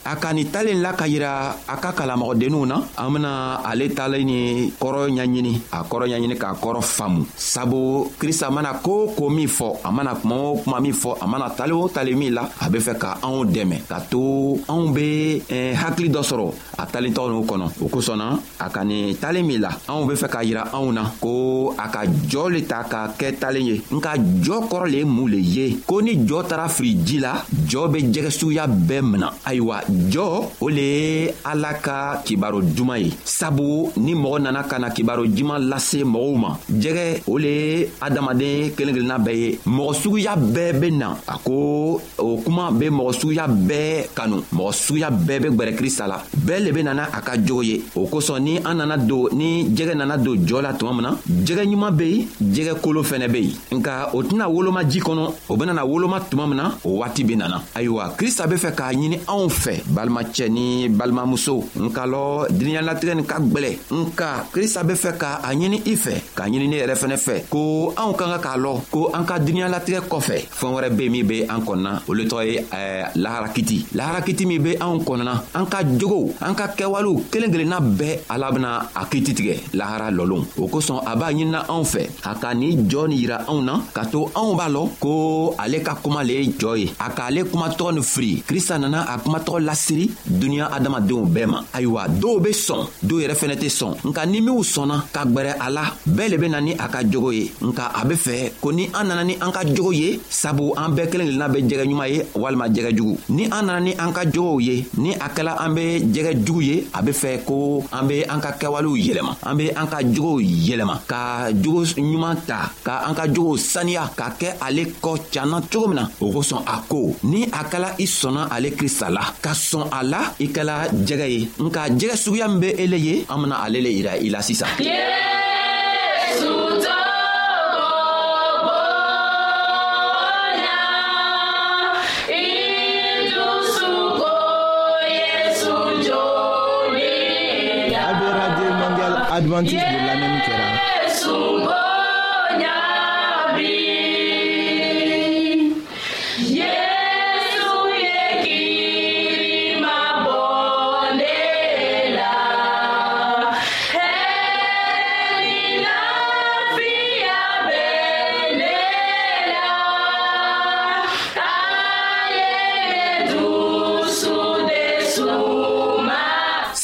a 0.09 0.17
ka 0.17 0.33
nin 0.33 0.49
talen 0.49 0.81
la 0.81 0.89
ka 0.97 1.05
yira 1.05 1.53
a 1.69 1.75
ka 1.77 1.93
kalamɔgɔdenninw 1.93 2.65
na 2.65 2.81
an 2.97 3.13
bena 3.13 3.61
ale 3.61 3.85
talen 3.93 4.25
ni 4.25 4.71
kɔrɔ 4.73 5.05
ɲaɲini 5.13 5.53
a 5.71 5.83
kɔrɔ 5.85 6.05
ɲaɲini 6.09 6.33
k'a 6.35 6.57
kɔrɔ 6.57 6.81
faamu 6.81 7.25
sabu 7.37 8.09
krista 8.17 8.49
mana 8.49 8.73
koo 8.81 9.13
ko 9.15 9.29
min 9.29 9.45
fɔ 9.47 9.67
a 9.85 9.91
mana 9.91 10.15
kuma 10.15 10.35
o 10.35 10.55
kuma 10.65 10.79
min 10.81 10.93
fɔ 10.93 11.13
a 11.21 11.27
mana 11.27 11.53
tale 11.55 11.73
o 11.73 11.87
tale 11.89 12.15
min 12.15 12.33
la 12.33 12.49
a 12.59 12.69
be 12.71 12.79
fɛ 12.79 12.97
ka 12.97 13.19
anw 13.21 13.45
dɛmɛ 13.53 13.85
ka 13.87 13.99
to 14.09 14.57
anw 14.67 14.93
be 14.95 15.43
eh, 15.47 15.75
hakili 15.77 16.09
dɔ 16.09 16.21
sɔrɔ 16.25 16.53
a 16.79 16.85
talentɔw 16.87 17.29
n'u 17.29 17.45
kɔnɔ 17.45 17.65
o 17.85 17.87
kosɔnna 17.87 18.25
a 18.65 18.69
ka 18.71 18.81
nin 18.83 19.13
talen 19.21 19.45
min 19.45 19.61
la 19.61 19.69
anw 19.87 20.07
be 20.09 20.15
fɛ 20.15 20.27
k'a 20.27 20.43
yira 20.43 20.63
anw 20.73 20.91
na 20.91 21.03
ko 21.21 21.73
a 21.77 21.87
ka 21.87 22.01
jɔɔ 22.05 22.49
le 22.51 22.61
ta 22.65 22.81
ka 22.89 23.13
kɛ 23.13 23.37
talen 23.37 23.63
ye 23.63 23.77
nka 23.91 24.17
jɔɔ 24.41 24.65
kɔrɔ 24.71 24.85
le 24.89 24.97
ye 24.97 25.03
mun 25.05 25.27
le 25.29 25.37
ye 25.37 25.77
ko 25.85 25.99
ni 26.01 26.17
jɔɔ 26.25 26.47
taara 26.49 26.67
firi 26.67 26.95
ji 27.05 27.19
la 27.19 27.37
jɔɔ 27.69 27.91
be 27.93 27.99
jɛgɛ 28.09 28.31
suguya 28.33 28.65
bɛɛ 28.65 29.01
mina 29.05 29.29
ayiwa 29.45 29.83
jɔ 29.99 30.45
o 30.61 30.69
le 30.69 30.81
ye 30.81 31.33
ala 31.43 31.73
ka 31.73 32.21
kibaro 32.23 32.61
juman 32.61 32.99
ye 33.03 33.09
sabu 33.25 33.91
ni 33.97 34.13
mɔgɔ 34.15 34.39
nana 34.41 34.63
ka 34.63 34.77
na 34.79 34.89
kibaro 34.91 35.25
juman 35.27 35.59
lase 35.67 36.03
mɔgɔw 36.05 36.37
ma 36.39 36.57
jɛgɛ 36.71 37.23
o 37.27 37.37
le 37.37 37.49
ye 37.49 37.89
adamaden 37.99 38.71
kelen 38.77 38.93
kelenna 38.95 39.17
bɛɛ 39.19 39.35
ye 39.37 39.59
mɔgɔ 39.67 39.93
suguya 40.01 40.35
bɛɛ 40.37 40.79
be 40.79 40.91
na 40.91 41.11
a 41.27 41.37
ko 41.43 41.99
o 42.17 42.37
kuma 42.45 42.71
be 42.71 42.87
mɔgɔ 42.89 43.11
suguya 43.19 43.47
bɛɛ 43.47 44.13
kanu 44.15 44.41
mɔgɔ 44.53 44.71
suguya 44.73 45.09
bɛɛ 45.11 45.39
be 45.41 45.49
gwɛrɛ 45.57 45.75
krista 45.77 46.07
la 46.07 46.19
bɛɛ 46.37 46.63
le 46.65 46.71
be 46.71 46.83
nana 46.83 47.09
a 47.11 47.21
ka 47.21 47.35
jogo 47.45 47.61
ye 47.63 47.83
o 47.95 48.07
kosɔn 48.07 48.39
ni 48.39 48.57
an 48.59 48.75
nana 48.77 48.97
don 48.97 49.27
ni 49.33 49.65
jɛgɛ 49.75 49.95
nana 49.97 50.17
don 50.17 50.35
jɔɔ 50.37 50.61
la 50.63 50.71
tuma 50.73 50.93
min 50.93 51.01
na 51.03 51.15
jɛgɛ 51.27 51.65
ɲuman 51.67 51.91
be 51.97 52.03
yen 52.03 52.27
jɛgɛ 52.53 52.79
kolo 52.81 53.03
fɛnɛ 53.03 53.27
be 53.31 53.41
yen 53.41 53.79
nka 53.83 54.11
o 54.13 54.21
tɛna 54.23 54.47
woloma 54.47 54.83
ji 54.89 54.99
kɔnɔ 55.01 55.29
o 55.49 55.57
benana 55.57 55.85
woloma 55.85 56.19
tuma 56.29 56.47
min 56.47 56.57
na 56.57 56.71
o 56.85 56.99
waati 57.01 57.23
be 57.27 57.35
nana 57.35 57.61
ayiwa 57.75 58.13
krista 58.17 58.47
be 58.49 58.55
fɛ 58.55 58.71
k'a 58.73 58.93
ɲini 58.93 59.19
anw 59.27 59.49
fɛ 59.49 59.81
balimacɛ 59.89 60.47
ni 60.49 60.87
balimamuso 60.89 61.63
n 61.81 61.89
ka 61.89 62.05
lɔ 62.05 62.47
duniɲalatigɛ 62.49 63.13
nin 63.15 63.25
ka 63.25 63.37
gwɛlɛ 63.39 63.71
nka 63.91 64.27
krista 64.53 64.83
be 64.85 64.93
fɛ 64.93 65.17
ka 65.17 65.39
a 65.43 65.51
ɲini 65.53 65.81
i 65.85 65.95
fɛ 65.95 66.13
k'a 66.35 66.45
ɲini 66.47 66.67
ne 66.69 66.77
yɛrɛ 66.77 66.95
fɛnɛ 66.95 67.17
fɛ 67.17 67.35
ko 67.49 67.93
anw 67.97 68.13
ka 68.15 68.25
ka 68.37 68.37
k'a 68.39 68.57
lɔn 68.57 68.77
ko 68.91 69.09
an 69.13 69.25
ka 69.25 69.37
duniɲalatigɛ 69.39 70.01
kɔfɛ 70.09 70.37
fɛɛn 70.49 70.73
wɛrɛ 70.77 70.89
be 70.97 71.09
min 71.09 71.25
be 71.27 71.41
an 71.47 71.61
kɔnɔna 71.61 72.01
o 72.07 72.13
tɔgɔ 72.13 72.45
ye 72.45 72.57
eh, 72.71 73.05
laharakiti 73.15 73.87
laharakiti 73.95 74.45
min 74.45 74.61
be 74.63 74.73
anw 74.79 75.01
kɔnɔna 75.03 75.33
an 75.55 75.65
ka 75.65 75.79
jogow 75.83 76.31
an 76.41 76.53
ka 76.55 76.67
kɛwalew 76.67 77.23
kelen 77.31 77.51
kelenna 77.51 77.79
bɛɛ 77.81 78.19
ala 78.29 78.51
bena 78.51 78.89
a 78.95 79.05
kiti 79.05 79.33
tigɛ 79.33 79.55
lahara 79.73 80.11
lɔlon 80.11 80.45
o 80.61 80.67
kosɔn 80.67 81.01
a 81.05 81.15
b'a 81.15 81.33
ɲinina 81.33 81.65
anw 81.69 81.83
fɛ 81.83 82.31
a 82.31 82.35
ka 82.35 82.53
nin 82.53 82.87
jɔɔ 82.89 83.07
nin 83.09 83.17
yira 83.17 83.45
anw 83.47 83.63
na 83.63 83.81
ka 83.93 84.03
to 84.05 84.25
anw 84.35 84.55
b'a 84.55 84.69
lɔn 84.69 84.87
ko 84.99 85.55
ale 85.57 85.81
ka 85.83 85.95
kuma 85.95 86.23
le 86.23 86.33
ye 86.33 86.51
jɔɔ 86.57 86.77
ye 86.77 86.89
a 86.99 87.09
k'ale 87.09 87.43
kumatɔgɔ 87.45 87.93
nin 87.93 88.03
firi 88.03 88.43
krista 88.47 88.77
nana 88.79 89.05
a 89.09 89.17
kumatɔgɔ 89.17 89.65
lase 89.65 89.78
siri 89.85 90.09
duniɲa 90.39 90.67
adamadenw 90.75 91.25
bɛɛ 91.33 91.45
ma 91.47 91.59
ayiwa 91.73 92.03
dɔw 92.21 92.35
be 92.43 92.51
sɔn 92.65 92.81
dɔw 93.07 93.17
yɛrɛ 93.21 93.35
fɛnɛ 93.39 93.55
tɛ 93.55 93.69
sɔn 93.69 93.93
nka 94.09 94.25
ni 94.27 94.41
minw 94.41 94.61
sɔnna 94.63 94.95
ka 95.11 95.21
gwɛrɛ 95.25 95.51
a 95.65 95.67
la 95.69 95.83
bɛɛ 96.15 96.29
le 96.31 96.37
be 96.37 96.47
na 96.49 96.59
ni 96.59 96.71
a 96.73 96.87
ka 96.87 96.99
jogo 97.03 97.31
ye 97.31 97.51
nka 97.61 97.83
a 98.01 98.05
be 98.05 98.15
fɛ 98.15 98.33
ko 98.61 98.71
ni 98.71 98.89
an 98.93 99.03
nana 99.07 99.23
ni 99.23 99.33
an 99.41 99.51
ka 99.51 99.61
jogo 99.65 99.91
ye 99.93 100.19
sabu 100.29 100.73
an 100.77 100.91
bɛɛ 100.95 101.09
kelen 101.11 101.25
kelenna 101.31 101.47
be 101.53 101.59
jɛgɛ 101.63 101.85
ɲuman 101.87 102.09
ye 102.13 102.19
walima 102.35 102.67
jɛgɛ 102.69 102.91
jugu 102.97 103.17
ni 103.29 103.43
an 103.45 103.63
nana 103.67 103.79
ni 103.79 103.91
an 103.97 104.11
ka 104.13 104.23
jogow 104.25 104.59
ye 104.59 104.85
ni 104.97 105.13
a 105.13 105.27
kɛla 105.29 105.55
an 105.63 105.73
be 105.75 105.81
jɛgɛ 106.13 106.45
jugu 106.45 106.61
ye 106.63 106.87
a 106.93 107.01
be 107.03 107.11
fɛ 107.11 107.43
ko 107.45 107.83
an 107.91 108.07
be 108.07 108.23
an 108.27 108.39
ka 108.41 108.51
kɛwalew 108.51 108.97
yɛlɛma 109.05 109.35
an 109.43 109.55
be 109.57 109.69
an 109.69 109.87
ka 109.87 109.97
jogow 110.03 110.37
yɛlɛma 110.43 111.01
ka 111.07 111.51
jogo 111.53 111.83
ɲuman 111.95 112.35
ta 112.45 112.71
ka 112.83 113.03
an 113.07 113.13
ka 113.15 113.25
jogow 113.27 113.57
saniya 113.57 114.05
ka 114.15 114.33
kɛ 114.39 114.57
ale 114.61 114.85
kɔ 115.01 115.19
canna 115.31 115.61
cogo 115.71 115.87
min 115.87 115.95
na 115.97 116.05
o 116.21 116.31
kosɔn 116.33 116.61
a 116.67 116.81
ko 116.89 117.15
ni 117.23 117.43
a 117.45 117.63
kɛla 117.71 117.93
i 117.99 118.05
sɔnna 118.05 118.47
ale 118.51 118.71
krista 118.79 119.09
la 119.09 119.21
ka 119.41 119.53
sɔn 119.69 119.83
a 119.97 119.99
la 120.11 120.21
i 120.45 120.47
kɛla 120.55 120.75
jɛgɛ 121.07 121.27
ye 121.35 121.41
nka 121.65 121.81
jɛgɛ 121.99 122.15
suguya 122.23 122.47
min 122.49 122.59
be 122.61 122.69
ele 122.83 122.97
ye 123.07 123.13
an 123.29 123.37
bena 123.41 123.55
ale 123.65 123.79
le 123.85 123.91
yira 123.97 124.11
i 124.25 124.29
la 124.33 124.41
sisan 124.41 124.71
yeah! 124.79 125.27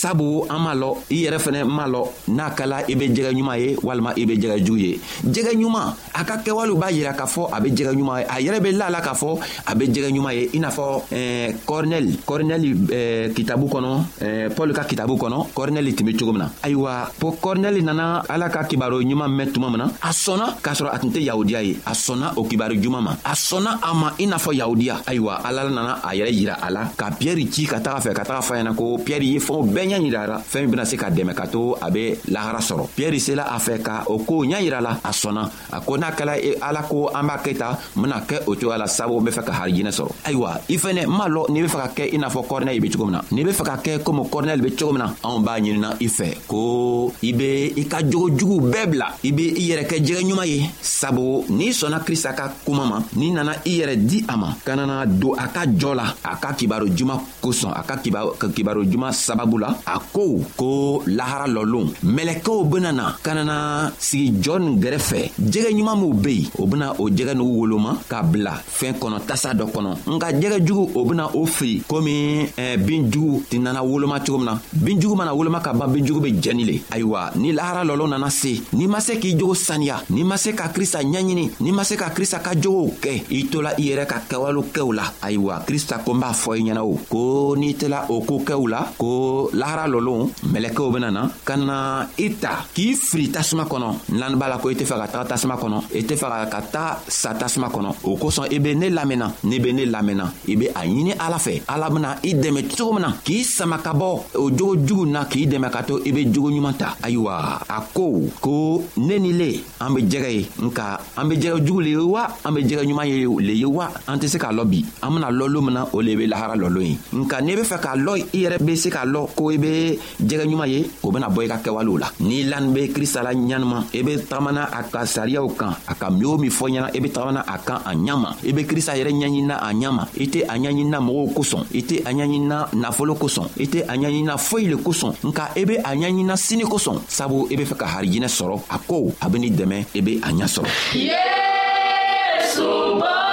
sabu 0.05 0.45
an 0.49 0.59
m'a 0.61 0.75
lɔ 0.75 0.89
i 1.09 1.25
yɛrɛ 1.25 1.37
fɛnɛ 1.39 1.63
m'a 1.65 1.85
lɔ 1.87 2.01
n'a 2.29 2.49
kɛla 2.51 2.77
i 2.87 2.93
be 2.95 3.05
jɛgɛ 3.09 3.31
ɲuman 3.33 3.57
ye 3.59 3.75
walima 3.81 4.11
i 4.15 4.25
be 4.25 4.33
jɛgɛ 4.37 4.57
jugu 4.63 4.77
ye 4.77 4.99
jɛgɛ 5.25 5.51
ɲuman 5.57 5.87
a 6.13 6.23
ka 6.23 6.37
kɛwalew 6.37 6.77
b'a 6.77 6.91
yira 6.91 7.13
k'a 7.15 7.25
fɔ 7.25 7.49
a 7.51 7.59
be 7.59 7.69
jɛgɛ 7.71 7.91
ɲuman 7.95 8.19
ye 8.21 8.25
a 8.29 8.37
yɛrɛ 8.41 8.59
be 8.63 8.69
la 8.73 8.89
la 8.89 9.01
k'a 9.01 9.13
fɔ 9.15 9.29
a 9.71 9.75
be 9.75 9.85
jɛgɛ 9.87 10.09
ɲuman 10.13 10.33
ye 10.35 10.49
i 10.53 10.59
n'a 10.59 10.69
fɔ 10.69 10.85
eh, 11.11 11.53
kɔrinɛli 11.65 12.17
kɔrinɛli 12.25 12.69
eh, 12.93 13.33
kitabu 13.33 13.67
kɔnɔ 13.67 13.89
eh, 14.21 14.49
pɔl 14.49 14.73
ka 14.75 14.83
kitabu 14.83 15.15
kɔnɔ 15.17 15.47
kɔrinɛli 15.55 15.95
tun 15.97 16.05
be 16.05 16.13
cogo 16.13 16.33
min 16.33 16.41
na 16.43 16.49
ayiwa 16.61 17.09
kɔrinɛli 17.19 17.81
nana 17.83 18.21
ala 18.29 18.49
ka 18.49 18.63
kibaro 18.63 19.01
ɲuman 19.01 19.27
mɛn 19.31 19.51
tuma 19.53 19.69
min 19.71 19.79
na 19.85 19.85
a 20.01 20.09
sɔnna 20.11 20.61
k'a 20.61 20.73
sɔrɔ 20.75 20.89
a 20.95 20.99
tun 20.99 21.09
tɛ 21.11 21.21
yahudiya 21.27 21.61
ye 21.65 21.77
a 21.87 21.91
sɔnna 21.93 22.37
o 22.37 22.43
kibaro 22.43 22.75
juman 22.79 23.01
ma 23.01 23.11
a 23.25 23.33
sɔnna 23.33 23.79
a 23.81 23.93
ma 23.93 24.13
i 24.19 24.25
n'a 24.27 24.37
fɔ 24.37 24.53
yahudiya 24.53 25.01
ayiwa 25.07 25.41
ala 25.43 25.67
nana 25.69 25.97
a 26.03 26.09
yɛrɛ 26.13 26.31
yira 26.31 26.57
a 26.61 26.69
la 26.69 26.87
ka 26.95 27.09
piyɛri 27.11 27.49
ci 27.51 27.65
ka 27.65 27.77
taga 27.79 27.99
fɛ 27.99 28.13
ka 28.13 28.23
taga 28.23 28.41
fɔ 28.41 28.53
ɲɛna 28.61 28.75
ko 28.77 28.97
piyɛri 28.99 29.33
ye 29.33 29.39
fɛnw 29.39 29.73
bɛɛ 29.73 29.94
ɲa 29.95 30.03
yirara 30.03 30.37
fɛɛn 30.37 30.63
min 30.65 30.71
bena 30.71 30.85
se 30.85 30.95
ka 30.97 31.09
dɛmɛ 31.09 31.33
ka 31.33 31.47
to 31.47 31.75
a 31.81 31.89
be 31.89 32.15
lahara 32.27 32.59
sɔrɔ 32.59 32.87
piyɛri 32.95 33.19
sela 33.19 33.43
a 33.47 33.57
fɛ 33.57 33.81
ka 33.81 34.03
o 34.07 34.19
koo 34.19 34.43
ɲa 34.45 34.59
yirala 34.61 34.99
a 35.03 35.09
sɔnna 35.11 35.49
a 35.73 35.79
ko 35.81 35.97
n'a 35.97 36.11
kɛla 36.11 36.37
e 36.43 36.55
ala 36.61 36.81
ko 36.83 37.07
an 37.13 37.23
b'a 37.27 37.37
kɛ 37.41 37.57
ta 37.57 37.77
n 37.95 38.01
bena 38.01 38.19
kɛ 38.27 38.41
o 38.47 38.55
cogoya 38.55 38.77
la 38.77 38.85
sabu 38.87 39.19
n 39.19 39.23
be 39.25 39.31
fɛ 39.31 39.43
ka 39.45 39.53
harijinɛ 39.53 39.91
sɔrɔ 39.91 40.11
ayiwa 40.25 40.59
i 40.69 40.77
fɛnɛ 40.77 41.05
m'a 41.07 41.27
lɔn 41.27 41.49
n'i 41.51 41.61
be 41.61 41.67
fɛ 41.67 41.77
ka 41.81 41.87
kɛ 41.95 42.13
i 42.13 42.17
n'a 42.17 42.29
fɔ 42.29 42.41
kɔrinɛli 42.45 42.81
be 42.81 42.89
cogo 42.89 43.05
min 43.05 43.13
na 43.13 43.21
n'i 43.31 43.43
be 43.43 43.51
fɛ 43.51 43.63
ka 43.65 43.75
kɛ 43.83 43.97
komi 44.03 44.21
kɔrinɛli 44.29 44.61
be 44.63 44.71
cogo 44.75 44.91
min 44.93 45.01
na 45.03 45.09
anw 45.23 45.39
b'a 45.39 45.59
ɲinina 45.61 45.89
i 46.01 46.07
fɛ 46.07 46.27
ko 46.47 47.13
i 47.23 47.31
be 47.33 47.73
i 47.75 47.83
ka 47.85 47.97
jogo 48.03 48.29
juguw 48.37 48.71
bɛɛ 48.73 48.85
bila 48.91 49.07
i 49.23 49.31
be 49.31 49.49
i 49.55 49.71
yɛrɛ 49.71 49.85
kɛ 49.85 49.97
jɛgɛ 50.03 50.23
ɲuman 50.29 50.45
ye 50.45 50.65
sabu 50.81 51.43
n'i 51.49 51.69
sɔnna 51.71 52.03
krista 52.03 52.33
ka 52.35 52.51
kuma 52.65 52.85
ma 52.85 52.99
n'i 53.15 53.31
nana 53.31 53.53
i 53.65 53.69
yɛrɛ 53.79 53.95
di 54.07 54.25
a 54.27 54.35
ma 54.37 54.53
ka 54.63 54.75
nana 54.75 55.05
don 55.05 55.35
a 55.37 55.47
ka 55.47 55.65
jɔ 55.65 55.95
la 55.95 56.03
a 56.23 56.35
ka 56.35 56.53
kibaro 56.53 56.87
juman 56.89 57.19
kosɔn 57.41 57.71
a 57.77 57.83
ka 57.83 57.95
kibaro 57.97 58.83
juman 58.83 59.11
sababu 59.11 59.57
la 59.59 59.75
a 59.87 59.99
ko 60.01 60.41
ko 60.57 61.03
lahara 61.05 61.45
lɔlon 61.47 61.93
mɛlɛkɛw 62.03 62.63
bena 62.69 62.91
na 62.91 63.15
ka 63.21 63.33
nana 63.33 63.91
sigi 63.99 64.41
jɔɔ 64.41 64.57
nin 64.59 64.75
gɛrɛfɛ 64.81 65.31
jɛgɛ 65.39 65.69
ɲuman 65.73 65.97
minw 65.99 66.13
be 66.13 66.29
yen 66.33 66.49
o 66.59 66.65
bena 66.65 66.93
o 66.99 67.09
jɛgɛ 67.09 67.33
nugu 67.35 67.61
woloma 67.61 67.93
k'a 68.09 68.23
bila 68.23 68.51
fɛɛn 68.53 68.97
kɔnɔ 68.99 69.19
tasa 69.27 69.53
dɔ 69.53 69.65
kɔnɔ 69.69 69.89
nka 70.09 70.27
jɛgɛ 70.41 70.65
jugu 70.65 70.89
o 70.99 71.05
bena 71.05 71.29
o 71.33 71.45
fili 71.45 71.81
komi 71.87 72.45
eh, 72.57 72.75
bin 72.77 73.11
jugu 73.11 73.41
tɛ 73.49 73.61
nana 73.61 73.83
woloma 73.83 74.19
cogo 74.25 74.37
min 74.39 74.45
na 74.47 74.57
bin 74.73 74.99
jugu 74.99 75.15
mana 75.15 75.35
woloma 75.35 75.59
ka 75.63 75.73
ban 75.73 75.87
bin 75.93 76.05
jugu 76.05 76.21
be 76.21 76.31
jɛni 76.33 76.65
le 76.65 76.81
ayiwa 76.91 77.35
ni 77.35 77.51
lahara 77.53 77.83
lɔlɔn 77.85 78.09
nana 78.09 78.29
se 78.31 78.59
n'i 78.73 78.87
ma 78.87 78.99
se 78.99 79.19
k'i 79.19 79.37
jogo 79.37 79.53
saniya 79.53 80.01
n'i 80.09 80.23
ma 80.23 80.35
se 80.37 80.53
ka 80.55 80.69
krista 80.69 81.01
ɲɛɲini 81.03 81.51
n'i 81.61 81.71
ma 81.71 81.83
se 81.83 81.95
ka 81.95 82.09
krista 82.09 82.39
ka 82.41 82.53
jogow 82.55 82.89
kɛ 83.01 83.25
i 83.29 83.45
tola 83.49 83.73
i 83.77 83.83
yɛrɛ 83.91 84.05
ka 84.07 84.21
kɛwalew 84.27 84.65
kɛw 84.73 84.93
la 84.95 85.03
ayiwa 85.21 85.63
krista 85.67 85.99
ko 86.03 86.13
n 86.13 86.19
b'a 86.19 86.33
fɔ 86.33 86.57
i 86.57 86.61
ɲɛna 86.63 86.81
o 86.81 86.97
ko 87.09 87.55
n'i 87.55 87.75
tela 87.77 88.05
o 88.09 88.21
ko 88.21 88.39
kɛw 88.43 88.67
la 88.69 88.83
ko 88.97 89.49
la 89.53 89.64
lahara 89.65 89.87
lɔlon 89.89 90.29
mɛlɛkɛw 90.53 90.91
bena 90.93 91.09
na 91.11 91.25
ka 91.43 91.57
na 91.57 92.05
i 92.21 92.29
ta 92.37 92.61
k'i 92.73 92.93
fili 92.95 93.27
tasuma 93.33 93.63
kɔnɔ 93.65 93.87
n'an 94.13 94.35
b'a 94.37 94.47
la 94.49 94.57
ko 94.57 94.69
i 94.69 94.75
tɛ 94.75 94.85
fɛ 94.85 94.95
ka 95.01 95.05
taga 95.07 95.25
tasuma 95.33 95.55
kɔnɔ 95.57 95.77
i 95.97 96.01
tɛ 96.05 96.15
fɛ 96.21 96.49
ka 96.51 96.59
taa 96.73 96.99
sa 97.07 97.33
tasuma 97.33 97.67
kɔnɔ 97.73 97.89
o 98.05 98.15
kosɔn 98.15 98.47
i 98.51 98.55
e 98.55 98.59
be 98.59 98.75
ne 98.75 98.89
lamɛnna 98.89 99.27
n'i 99.43 99.57
be 99.59 99.73
ne 99.73 99.85
lamɛnna 99.85 100.25
i 100.47 100.55
be 100.55 100.67
a 100.67 100.73
ɲini 100.85 101.13
ala 101.19 101.37
fɛ 101.37 101.61
ala 101.67 101.89
bena 101.89 102.09
i 102.23 102.33
dɛmɛ 102.33 102.69
cogo 102.77 102.93
min 102.93 103.01
na 103.01 103.13
k'i 103.25 103.43
sama 103.43 103.77
ka 103.79 103.93
bɔ 103.93 104.07
o 104.35 104.49
jogo 104.51 104.75
jugu 104.85 105.05
na 105.07 105.23
k'i 105.25 105.47
dɛmɛ 105.47 105.69
ka 105.71 105.81
to 105.83 105.99
i 106.05 106.11
be 106.11 106.25
jogo 106.31 106.49
ɲuman 106.51 106.77
ta 106.77 106.95
ayiwa 107.01 107.61
a 107.67 107.79
ko 107.93 108.29
ko 108.39 108.83
ne 108.97 109.17
ni 109.17 109.33
le 109.33 109.49
an 109.81 109.93
be 109.95 110.01
jɛgɛ 110.03 110.29
ye 110.31 110.43
nka 110.61 110.83
an 111.17 111.25
be 111.29 111.35
jɛgɛ 111.37 111.65
jugu 111.65 111.79
le 111.81 111.89
ye 111.89 111.97
wa 112.05 112.27
an 112.45 112.51
be 112.53 112.61
jɛgɛ 112.63 112.83
ɲuman 112.85 113.07
ye 113.07 113.25
le 113.25 113.51
ye 113.53 113.65
wa 113.65 113.89
an 114.07 114.17
tɛ 114.19 114.27
se 114.29 114.37
k'a 114.37 114.53
lɔ 114.53 114.63
bi 114.69 114.85
an 115.01 115.09
bena 115.15 115.29
lɔ 115.31 115.49
lo 115.51 115.61
min 115.61 115.73
na 115.73 115.87
o 115.91 116.01
le 116.01 116.15
be 116.15 116.27
lahara 116.27 116.53
lɔlon 116.55 116.83
ye 116.87 116.97
nka 117.13 117.41
n'i 117.41 117.55
be 117.55 117.61
fɛ 117.63 117.77
k'a 117.81 117.95
lɔ 118.05 118.13
i 118.21 118.25
yɛrɛ 118.45 118.57
be 118.63 118.75
se 118.75 118.89
k'a 118.89 119.05
lɔ 119.11 119.33
ko 119.35 119.49
i 119.55 119.57
be 119.57 119.75
jɛgɛ 120.21 120.43
ɲuman 120.45 120.67
ye 120.67 120.83
o 121.03 121.11
bena 121.11 121.27
bɔ 121.29 121.43
i 121.43 121.47
ka 121.47 121.57
kɛwalew 121.63 121.97
la 121.99 122.11
n'i 122.19 122.43
lani 122.43 122.73
be 122.73 122.87
krista 122.93 123.23
la 123.23 123.31
ɲanima 123.33 123.85
i 123.93 124.01
be 124.03 124.17
tagamana 124.27 124.67
a 124.71 124.83
ka 124.83 125.05
sariyaw 125.05 125.47
kan 125.55 125.73
a 125.87 125.95
ka 125.95 126.09
min 126.09 126.25
o 126.25 126.37
min 126.37 126.51
fɔ 126.51 126.67
ɲɛna 126.69 126.89
i 126.95 126.99
be 126.99 127.09
tagamana 127.09 127.43
a 127.47 127.57
kan 127.59 127.79
a 127.85 127.95
ɲama 127.95 128.35
i 128.45 128.51
be 128.51 128.63
krista 128.65 128.93
yɛrɛ 128.93 129.11
ɲaɲinina 129.13 129.55
a 129.61 129.71
ɲama 129.73 130.07
i 130.19 130.27
tɛ 130.27 130.43
a 130.47 130.55
ɲaɲinina 130.59 130.99
mɔgɔw 130.99 131.33
kosɔn 131.35 131.65
i 131.75 131.81
tɛ 131.81 131.99
a 132.05 132.11
ɲaɲinina 132.11 132.57
nafolo 132.75 133.15
kosɔn 133.15 133.47
i 133.59 133.65
tɛ 133.65 133.83
a 133.87 133.93
ɲaɲinina 133.95 134.37
foyi 134.37 134.67
le 134.69 134.77
kosɔn 134.77 135.13
nka 135.23 135.49
i 135.57 135.63
be 135.65 135.75
a 135.77 135.83
ɲaɲinina 135.95 136.35
sini 136.37 136.63
kosɔn 136.63 136.99
sabu 137.07 137.47
i 137.49 137.55
be 137.55 137.63
fɛ 137.63 137.75
ka 137.77 137.85
harijinɛ 137.85 138.27
sɔrɔ 138.27 138.59
a 138.69 138.77
kow 138.87 139.13
a 139.21 139.29
benii 139.29 139.51
dɛmɛ 139.51 139.85
i 139.95 140.01
be 140.01 140.17
a 140.21 140.31
ɲa 140.31 140.45
sɔrɔ 140.45 140.69
yesu 140.93 143.24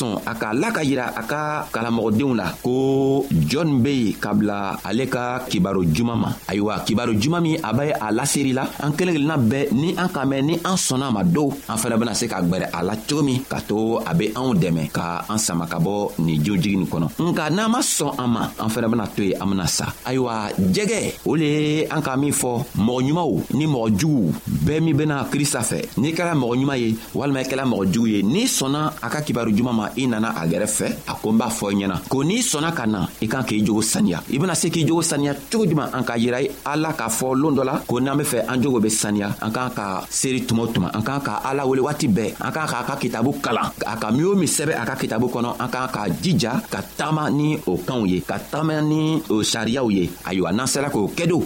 sont 0.00 0.19
a 0.30 0.34
k'a 0.38 0.54
la 0.54 0.70
ka 0.70 0.82
yira 0.86 1.06
a 1.20 1.22
ka 1.30 1.40
kalamɔgɔdenw 1.74 2.32
la 2.38 2.46
ko 2.62 3.26
jɔnni 3.50 3.82
be 3.82 3.92
yen 4.00 4.14
ka 4.22 4.30
bila 4.38 4.78
ale 4.86 5.04
ka 5.10 5.40
kibaro 5.50 5.82
juman 5.82 6.18
ma 6.22 6.30
ayiwa 6.46 6.74
kibaro 6.86 7.12
juman 7.18 7.40
min 7.42 7.56
a 7.64 7.70
be 7.74 7.90
a 7.90 8.08
laseri 8.14 8.52
la 8.54 8.62
an 8.84 8.92
kelen 8.94 9.14
kelenna 9.18 9.36
bɛɛ 9.36 9.72
ni 9.74 9.88
an 9.98 10.08
k'a 10.14 10.22
mɛn 10.30 10.42
ni 10.46 10.54
an 10.64 10.76
sɔnna 10.86 11.06
ma 11.12 11.22
dɔw 11.24 11.48
an 11.70 11.78
fɛnɛ 11.82 11.96
bena 11.98 12.14
se 12.14 12.28
ka 12.30 12.38
gwɛrɛ 12.42 12.66
a 12.72 12.80
la 12.86 12.94
cogo 13.08 13.22
min 13.26 13.42
k'a 13.50 13.60
to 13.66 13.76
a 14.06 14.12
be 14.14 14.28
anw 14.38 14.54
dɛmɛ 14.54 14.82
ka 14.92 15.26
an 15.28 15.38
sama 15.38 15.66
ka 15.66 15.78
bɔ 15.78 16.16
nin 16.22 16.38
joojigi 16.44 16.76
nin 16.78 16.86
kɔnɔ 16.86 17.06
nka 17.18 17.50
n'an 17.50 17.68
ma 17.70 17.78
sɔn 17.80 18.14
an 18.22 18.28
ma 18.30 18.42
an 18.62 18.68
fɛnɛ 18.70 18.88
bena 18.90 19.06
to 19.08 19.22
yen 19.26 19.42
an 19.42 19.46
bena 19.50 19.66
sa 19.66 19.86
ayiwa 20.06 20.52
jɛgɛ 20.70 21.26
o 21.26 21.34
le 21.34 21.44
ye 21.58 21.84
an 21.90 22.00
k'a 22.02 22.16
min 22.20 22.30
fɔ 22.32 22.64
mɔgɔ 22.78 23.10
ɲumanw 23.10 23.34
ni 23.58 23.66
mɔgɔ 23.66 23.98
juguw 23.98 24.30
bɛɛ 24.64 24.78
min 24.82 24.94
bena 24.96 25.24
krista 25.26 25.60
fɛ 25.66 25.84
n'i 25.98 26.14
kɛra 26.14 26.34
mɔgɔ 26.38 26.54
ɲuman 26.60 26.78
ye 26.78 26.88
walima 27.18 27.40
i 27.42 27.48
kɛra 27.50 27.64
mɔgɔ 27.66 27.84
jugu 27.92 28.06
ye 28.14 28.22
n'i 28.22 28.44
sɔnna 28.46 28.80
a 29.02 29.08
ka 29.10 29.18
kibaru 29.22 29.52
juman 29.52 29.74
ma 29.74 29.86
i 29.98 30.06
na 30.06 30.19
à 30.24 30.34
a 30.42 30.66
fait 30.66 30.88
fɛ 30.90 30.96
a 31.06 31.14
ko 31.14 31.32
n 31.32 31.38
b'a 31.38 31.48
fɔ 31.48 31.72
i 31.74 32.86
na 32.86 33.08
i 33.20 33.26
kan 33.28 33.42
k'i 33.44 33.64
jogo 33.64 33.82
saniya 33.82 34.22
i 34.30 34.38
bena 34.38 34.54
se 34.54 34.68
k'i 34.70 34.86
jogo 34.86 35.02
saniya 35.02 35.34
cogo 35.50 35.66
juman 35.66 35.88
an 35.94 36.02
k'a 36.04 36.16
yira 36.18 36.38
ala 36.64 36.92
k'a 36.92 37.08
fɔ 37.08 37.34
loon 37.36 37.54
dɔ 37.56 37.64
la 37.64 37.82
ko 37.86 38.00
n'an 38.00 38.16
be 38.16 38.24
fɛ 38.24 38.44
an 38.48 38.62
jogo 38.62 38.80
be 38.80 38.88
ka 38.88 40.02
seeri 40.08 40.44
an 40.50 41.02
ka 41.02 41.40
ala 41.44 41.66
wele 41.66 41.80
an 41.86 42.52
k'a 42.52 42.66
ka 42.66 42.96
kitabu 43.00 43.40
kalan 43.42 43.70
a 43.86 43.96
ka 43.96 44.10
min 44.10 44.24
o 44.26 44.34
min 44.34 44.48
sɛbɛ 44.48 44.74
ka 44.74 46.06
jija 46.22 46.62
ka 46.70 47.28
ni 47.30 47.58
o 47.66 47.76
kanw 47.76 48.04
ye 48.06 48.20
ka 48.22 48.36
ni 48.82 49.20
o 49.28 49.42
sariyaw 49.42 49.90
ye 49.90 50.10
ayiwa 50.24 50.52
n'an 50.52 50.66
sera 50.66 50.88
k'o 50.88 51.08
kɛ 51.14 51.26
do 51.28 51.40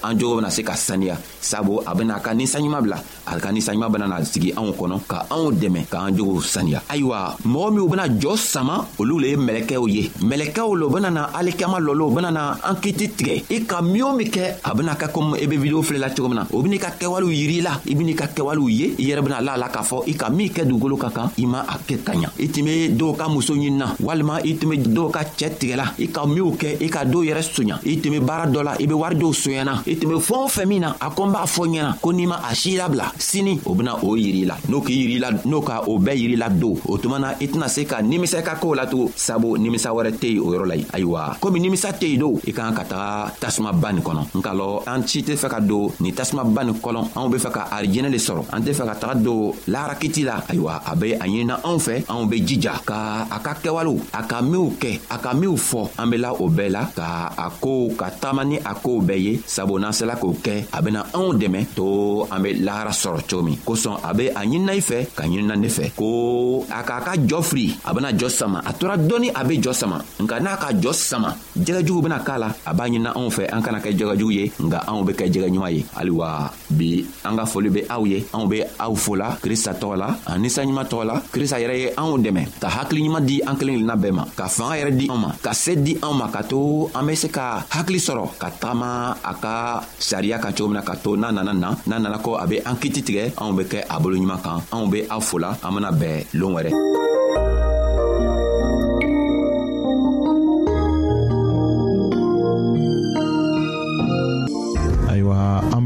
a 0.00 0.40
na 0.40 0.48
se 0.50 0.62
ka 0.62 0.72
saniya 0.74 1.16
sabu 1.40 1.80
a 1.86 1.94
bena 1.94 2.16
a 2.16 2.20
ka 2.20 2.30
ninsanɲuman 2.34 2.82
bila 3.90 4.08
na 4.08 4.22
sigi 4.24 4.52
anw 4.56 4.72
kɔnɔ 4.72 5.00
ka 5.06 5.26
anw 5.30 5.52
dɛmɛ 5.52 5.86
k'an 5.90 6.16
jogo 6.16 6.40
saniya 6.40 6.80
ayiwa 6.88 7.36
mɔgɔ 7.44 7.93
bena 7.94 8.08
jɔɔ 8.08 8.36
sama 8.36 8.84
olu 8.98 9.20
le 9.20 9.26
ye 9.28 9.36
mɛlɛkɛw 9.36 9.88
ye 9.88 10.10
mɛlɛkɛw 10.22 10.74
lo 10.76 10.88
bena 10.90 11.10
na 11.10 11.28
alikiyama 11.34 11.78
lɔlo 11.78 12.08
u 12.10 12.14
bena 12.14 12.30
na 12.32 12.56
an 12.64 12.74
kiti 12.82 13.06
tigɛ 13.10 13.44
i 13.54 13.64
ka 13.66 13.80
min 13.82 14.02
o 14.02 14.12
min 14.16 14.28
kɛ 14.30 14.42
a 14.64 14.74
bena 14.74 14.94
ka 14.96 15.06
komi 15.08 15.38
i 15.42 15.46
be 15.46 15.56
video 15.56 15.80
filɛla 15.82 16.10
cogo 16.10 16.26
min 16.28 16.36
na 16.40 16.46
o 16.52 16.60
ben'i 16.60 16.76
ka 16.78 16.88
kɛwalew 16.98 17.30
yiri 17.30 17.58
i 17.58 17.60
la 17.62 17.80
i 17.86 17.94
ben'i 17.94 18.14
ka 18.16 18.26
kɛwalew 18.26 18.68
ye 18.68 18.88
i 18.98 19.06
yɛrɛ 19.12 19.22
bena 19.22 19.40
la 19.40 19.52
a 19.52 19.56
la 19.58 19.68
k'a 19.68 19.82
fɔ 19.84 20.02
i 20.08 20.14
ka 20.14 20.28
min 20.30 20.48
kɛ 20.48 20.66
dugukolo 20.66 20.96
ka 20.98 21.10
kan 21.10 21.30
i 21.38 21.46
ma 21.46 21.60
a 21.60 21.78
kɛ 21.86 21.98
ka 22.04 22.12
ɲa 22.12 22.30
i 22.40 22.48
tun 22.48 22.64
be 22.64 22.88
dɔw 22.90 23.16
ka 23.16 23.28
muso 23.28 23.54
ɲinina 23.54 23.94
walima 24.00 24.40
i 24.44 24.56
tun 24.56 24.70
be 24.70 24.76
dɔw 24.78 25.10
ka 25.12 25.20
cɛɛ 25.36 25.58
tigɛla 25.60 25.84
i 26.02 26.08
ka 26.08 26.26
minw 26.26 26.50
kɛ 26.56 26.78
i 26.82 26.88
ka 26.88 27.04
dɔw 27.04 27.22
yɛrɛ 27.24 27.42
soɲa 27.52 27.78
i 27.86 28.00
tun 28.00 28.10
be 28.10 28.18
baara 28.20 28.50
dɔ 28.50 28.64
la 28.64 28.72
i 28.80 28.86
be 28.86 28.94
wari 28.94 29.14
dɔw 29.16 29.30
soɲɛna 29.32 29.82
i 29.86 29.94
tun 29.96 30.08
be 30.10 30.14
fɛɛn 30.16 30.44
o 30.44 30.48
fɛn 30.48 30.66
min 30.66 30.80
na 30.80 30.96
a 31.00 31.10
ko 31.10 31.26
n 31.26 31.32
b'a 31.32 31.46
fɔ 31.46 31.68
ɲɛna 31.68 31.94
ko 32.02 32.10
n'i 32.12 32.26
ma 32.26 32.40
a 32.42 32.54
sii 32.56 32.74
labila 32.76 33.12
sini 33.18 33.60
o 33.64 33.74
bena 33.76 33.94
o 34.02 34.16
yiri 34.16 34.42
i 34.42 34.46
la 34.46 34.56
n'o 34.68 34.80
k'i 34.80 34.94
yiri 34.98 35.18
la 35.20 35.30
n'o 35.44 35.60
ka 35.64 35.80
o 35.86 35.98
bɛɛ 35.98 36.16
yiri 36.18 36.36
la 36.36 36.48
don 36.48 36.76
o 36.86 36.98
tuma 36.98 37.18
na 37.20 37.28
i 37.40 37.46
tɛna 37.46 37.68
se 37.68 37.83
ka 37.84 38.00
nimi 38.00 38.24
sa 38.26 38.40
eka 38.40 38.56
kou 38.60 38.74
la 38.76 38.84
tou 38.88 39.12
sabou 39.16 39.56
nimi 39.60 39.78
sa 39.80 39.92
were 39.94 40.10
teyi 40.10 40.40
ou 40.40 40.52
yorolay. 40.52 40.82
Ayo 40.96 41.14
wa. 41.14 41.36
Komi 41.38 41.60
nimi 41.60 41.76
sa 41.78 41.92
teyi 41.92 42.16
dou, 42.20 42.40
ekan 42.48 42.72
akata 42.72 43.30
tasman 43.40 43.76
ban 43.78 44.00
konon. 44.04 44.26
Mkalou, 44.34 44.82
anchi 44.88 45.22
te 45.24 45.36
feka 45.38 45.60
dou, 45.62 45.92
ni 46.00 46.12
tasman 46.16 46.50
ban 46.56 46.72
konon, 46.82 47.08
anbe 47.18 47.38
feka 47.40 47.68
arijenen 47.72 48.12
de 48.12 48.18
soro. 48.18 48.44
Anche 48.52 48.72
te 48.72 48.76
feka 48.80 48.96
tra 49.00 49.14
dou 49.14 49.52
lara 49.70 49.96
kiti 50.00 50.24
la. 50.26 50.40
Ayo 50.50 50.66
wa. 50.68 50.80
Abe, 50.84 51.14
anyin 51.20 51.46
na 51.52 51.60
anfe, 51.64 52.00
anbe 52.08 52.40
jidja. 52.40 52.76
Ka, 52.84 53.26
akake 53.30 53.70
walu, 53.70 53.96
akame 54.16 54.56
ouke, 54.58 54.94
akame 55.14 55.46
oufon 55.48 55.88
anbe 56.00 56.18
la 56.18 56.34
oube 56.34 56.66
la. 56.72 56.86
Ka, 56.94 57.30
akou 57.38 57.92
katamani 57.98 58.58
akou 58.64 59.00
beye, 59.02 59.38
sabou 59.46 59.78
nan 59.78 59.92
se 59.94 60.04
la 60.08 60.18
kouke, 60.20 60.64
abe 60.74 60.92
nan 60.94 61.10
anw 61.16 61.36
deme 61.40 61.64
tou, 61.76 62.26
anbe 62.32 62.54
lara 62.60 62.92
soro 62.92 63.22
choumi. 63.24 63.58
Kouson, 63.64 63.98
abe, 64.04 64.30
anyin 64.36 64.66
na 64.68 64.76
ife, 64.80 65.04
kanyin 65.16 65.48
na 65.50 65.56
nefe. 65.56 65.90
Kou 65.96 66.64
bi 67.64 67.74
a 67.84 67.94
bena 67.94 68.12
jɔ 68.12 68.28
sama 68.28 68.62
a 68.64 68.72
tora 68.72 68.96
dɔɔni 68.96 69.30
a 69.34 69.44
be 69.44 69.54
jɔ 69.58 69.72
sama 69.72 69.98
nka 70.20 70.40
n'a 70.40 70.56
ka 70.56 70.72
jɔ 70.72 70.92
sama 70.92 71.34
jɛgɛjugu 71.58 72.02
bena 72.02 72.18
k'a 72.20 72.38
la 72.38 72.48
a 72.66 72.74
b'a 72.74 72.86
ɲinina 72.88 73.14
anw 73.16 73.30
fɛ 73.30 73.48
an 73.52 73.62
kana 73.62 73.80
kɛ 73.80 73.96
jɛgɛjugu 73.96 74.32
ye 74.32 74.48
nka 74.60 74.78
anw 74.86 75.04
be 75.06 75.12
kɛ 75.12 75.24
jɛgɛ 75.32 75.48
ɲuman 75.50 75.72
ye 75.72 75.84
haliwa 75.96 76.50
bi 76.70 77.04
an 77.24 77.36
ka 77.36 77.44
foli 77.46 77.70
be 77.72 77.80
aw 77.88 78.04
ye 78.04 78.20
anw 78.34 78.46
be 78.50 78.62
aw 78.78 78.94
fola 78.94 79.36
krista 79.40 79.72
tɔgɔ 79.74 79.96
la 79.96 80.08
an 80.26 80.42
ninsanɲuman 80.42 80.84
tɔgɔ 80.88 81.04
la 81.04 81.14
krista 81.32 81.56
yɛrɛ 81.58 81.76
ye 81.78 81.88
anw 81.96 82.18
dɛmɛ 82.22 82.60
ka 82.60 82.68
hakiliɲuman 82.68 83.24
di 83.26 83.40
an 83.42 83.56
kelen 83.56 83.80
kelenna 83.86 83.96
bɛɛ 83.96 84.12
ma 84.12 84.24
ka 84.36 84.44
fanga 84.48 84.76
yɛrɛ 84.84 84.92
di 84.96 85.08
an 85.08 85.18
ma 85.20 85.30
ka 85.42 85.52
se 85.52 85.74
di 85.76 85.94
an 86.02 86.12
ma 86.16 86.28
ka 86.28 86.42
to 86.42 86.90
an 86.94 87.06
be 87.06 87.14
se 87.16 87.28
ka 87.28 87.64
hakili 87.70 87.98
sɔrɔ 87.98 88.36
ka 88.38 88.50
tagama 88.60 89.12
a 89.24 89.32
ka 89.40 89.80
sariya 89.98 90.40
kan 90.40 90.52
cogo 90.52 90.68
min 90.68 90.74
na 90.78 90.82
ka 90.82 90.94
to 90.96 91.10
n'a 91.16 91.32
nana 91.32 91.52
na 91.54 91.72
n'a 91.86 91.98
nana 92.02 92.18
ko 92.18 92.34
a 92.36 92.46
be 92.46 92.58
an 92.60 92.76
kiti 92.76 93.02
tigɛ 93.02 93.32
anw 93.40 93.56
be 93.56 93.64
kɛ 93.64 93.84
a 93.88 93.96
bolo 94.00 94.16
ɲuman 94.16 94.42
kan 94.42 94.60
anw 94.72 94.90
be 94.90 95.06
aw 95.08 95.20
fola 95.20 95.56
an 95.62 95.72
bena 95.74 95.90
bɛn 95.92 96.26
loon 96.34 96.52
wɛrɛ 96.54 96.70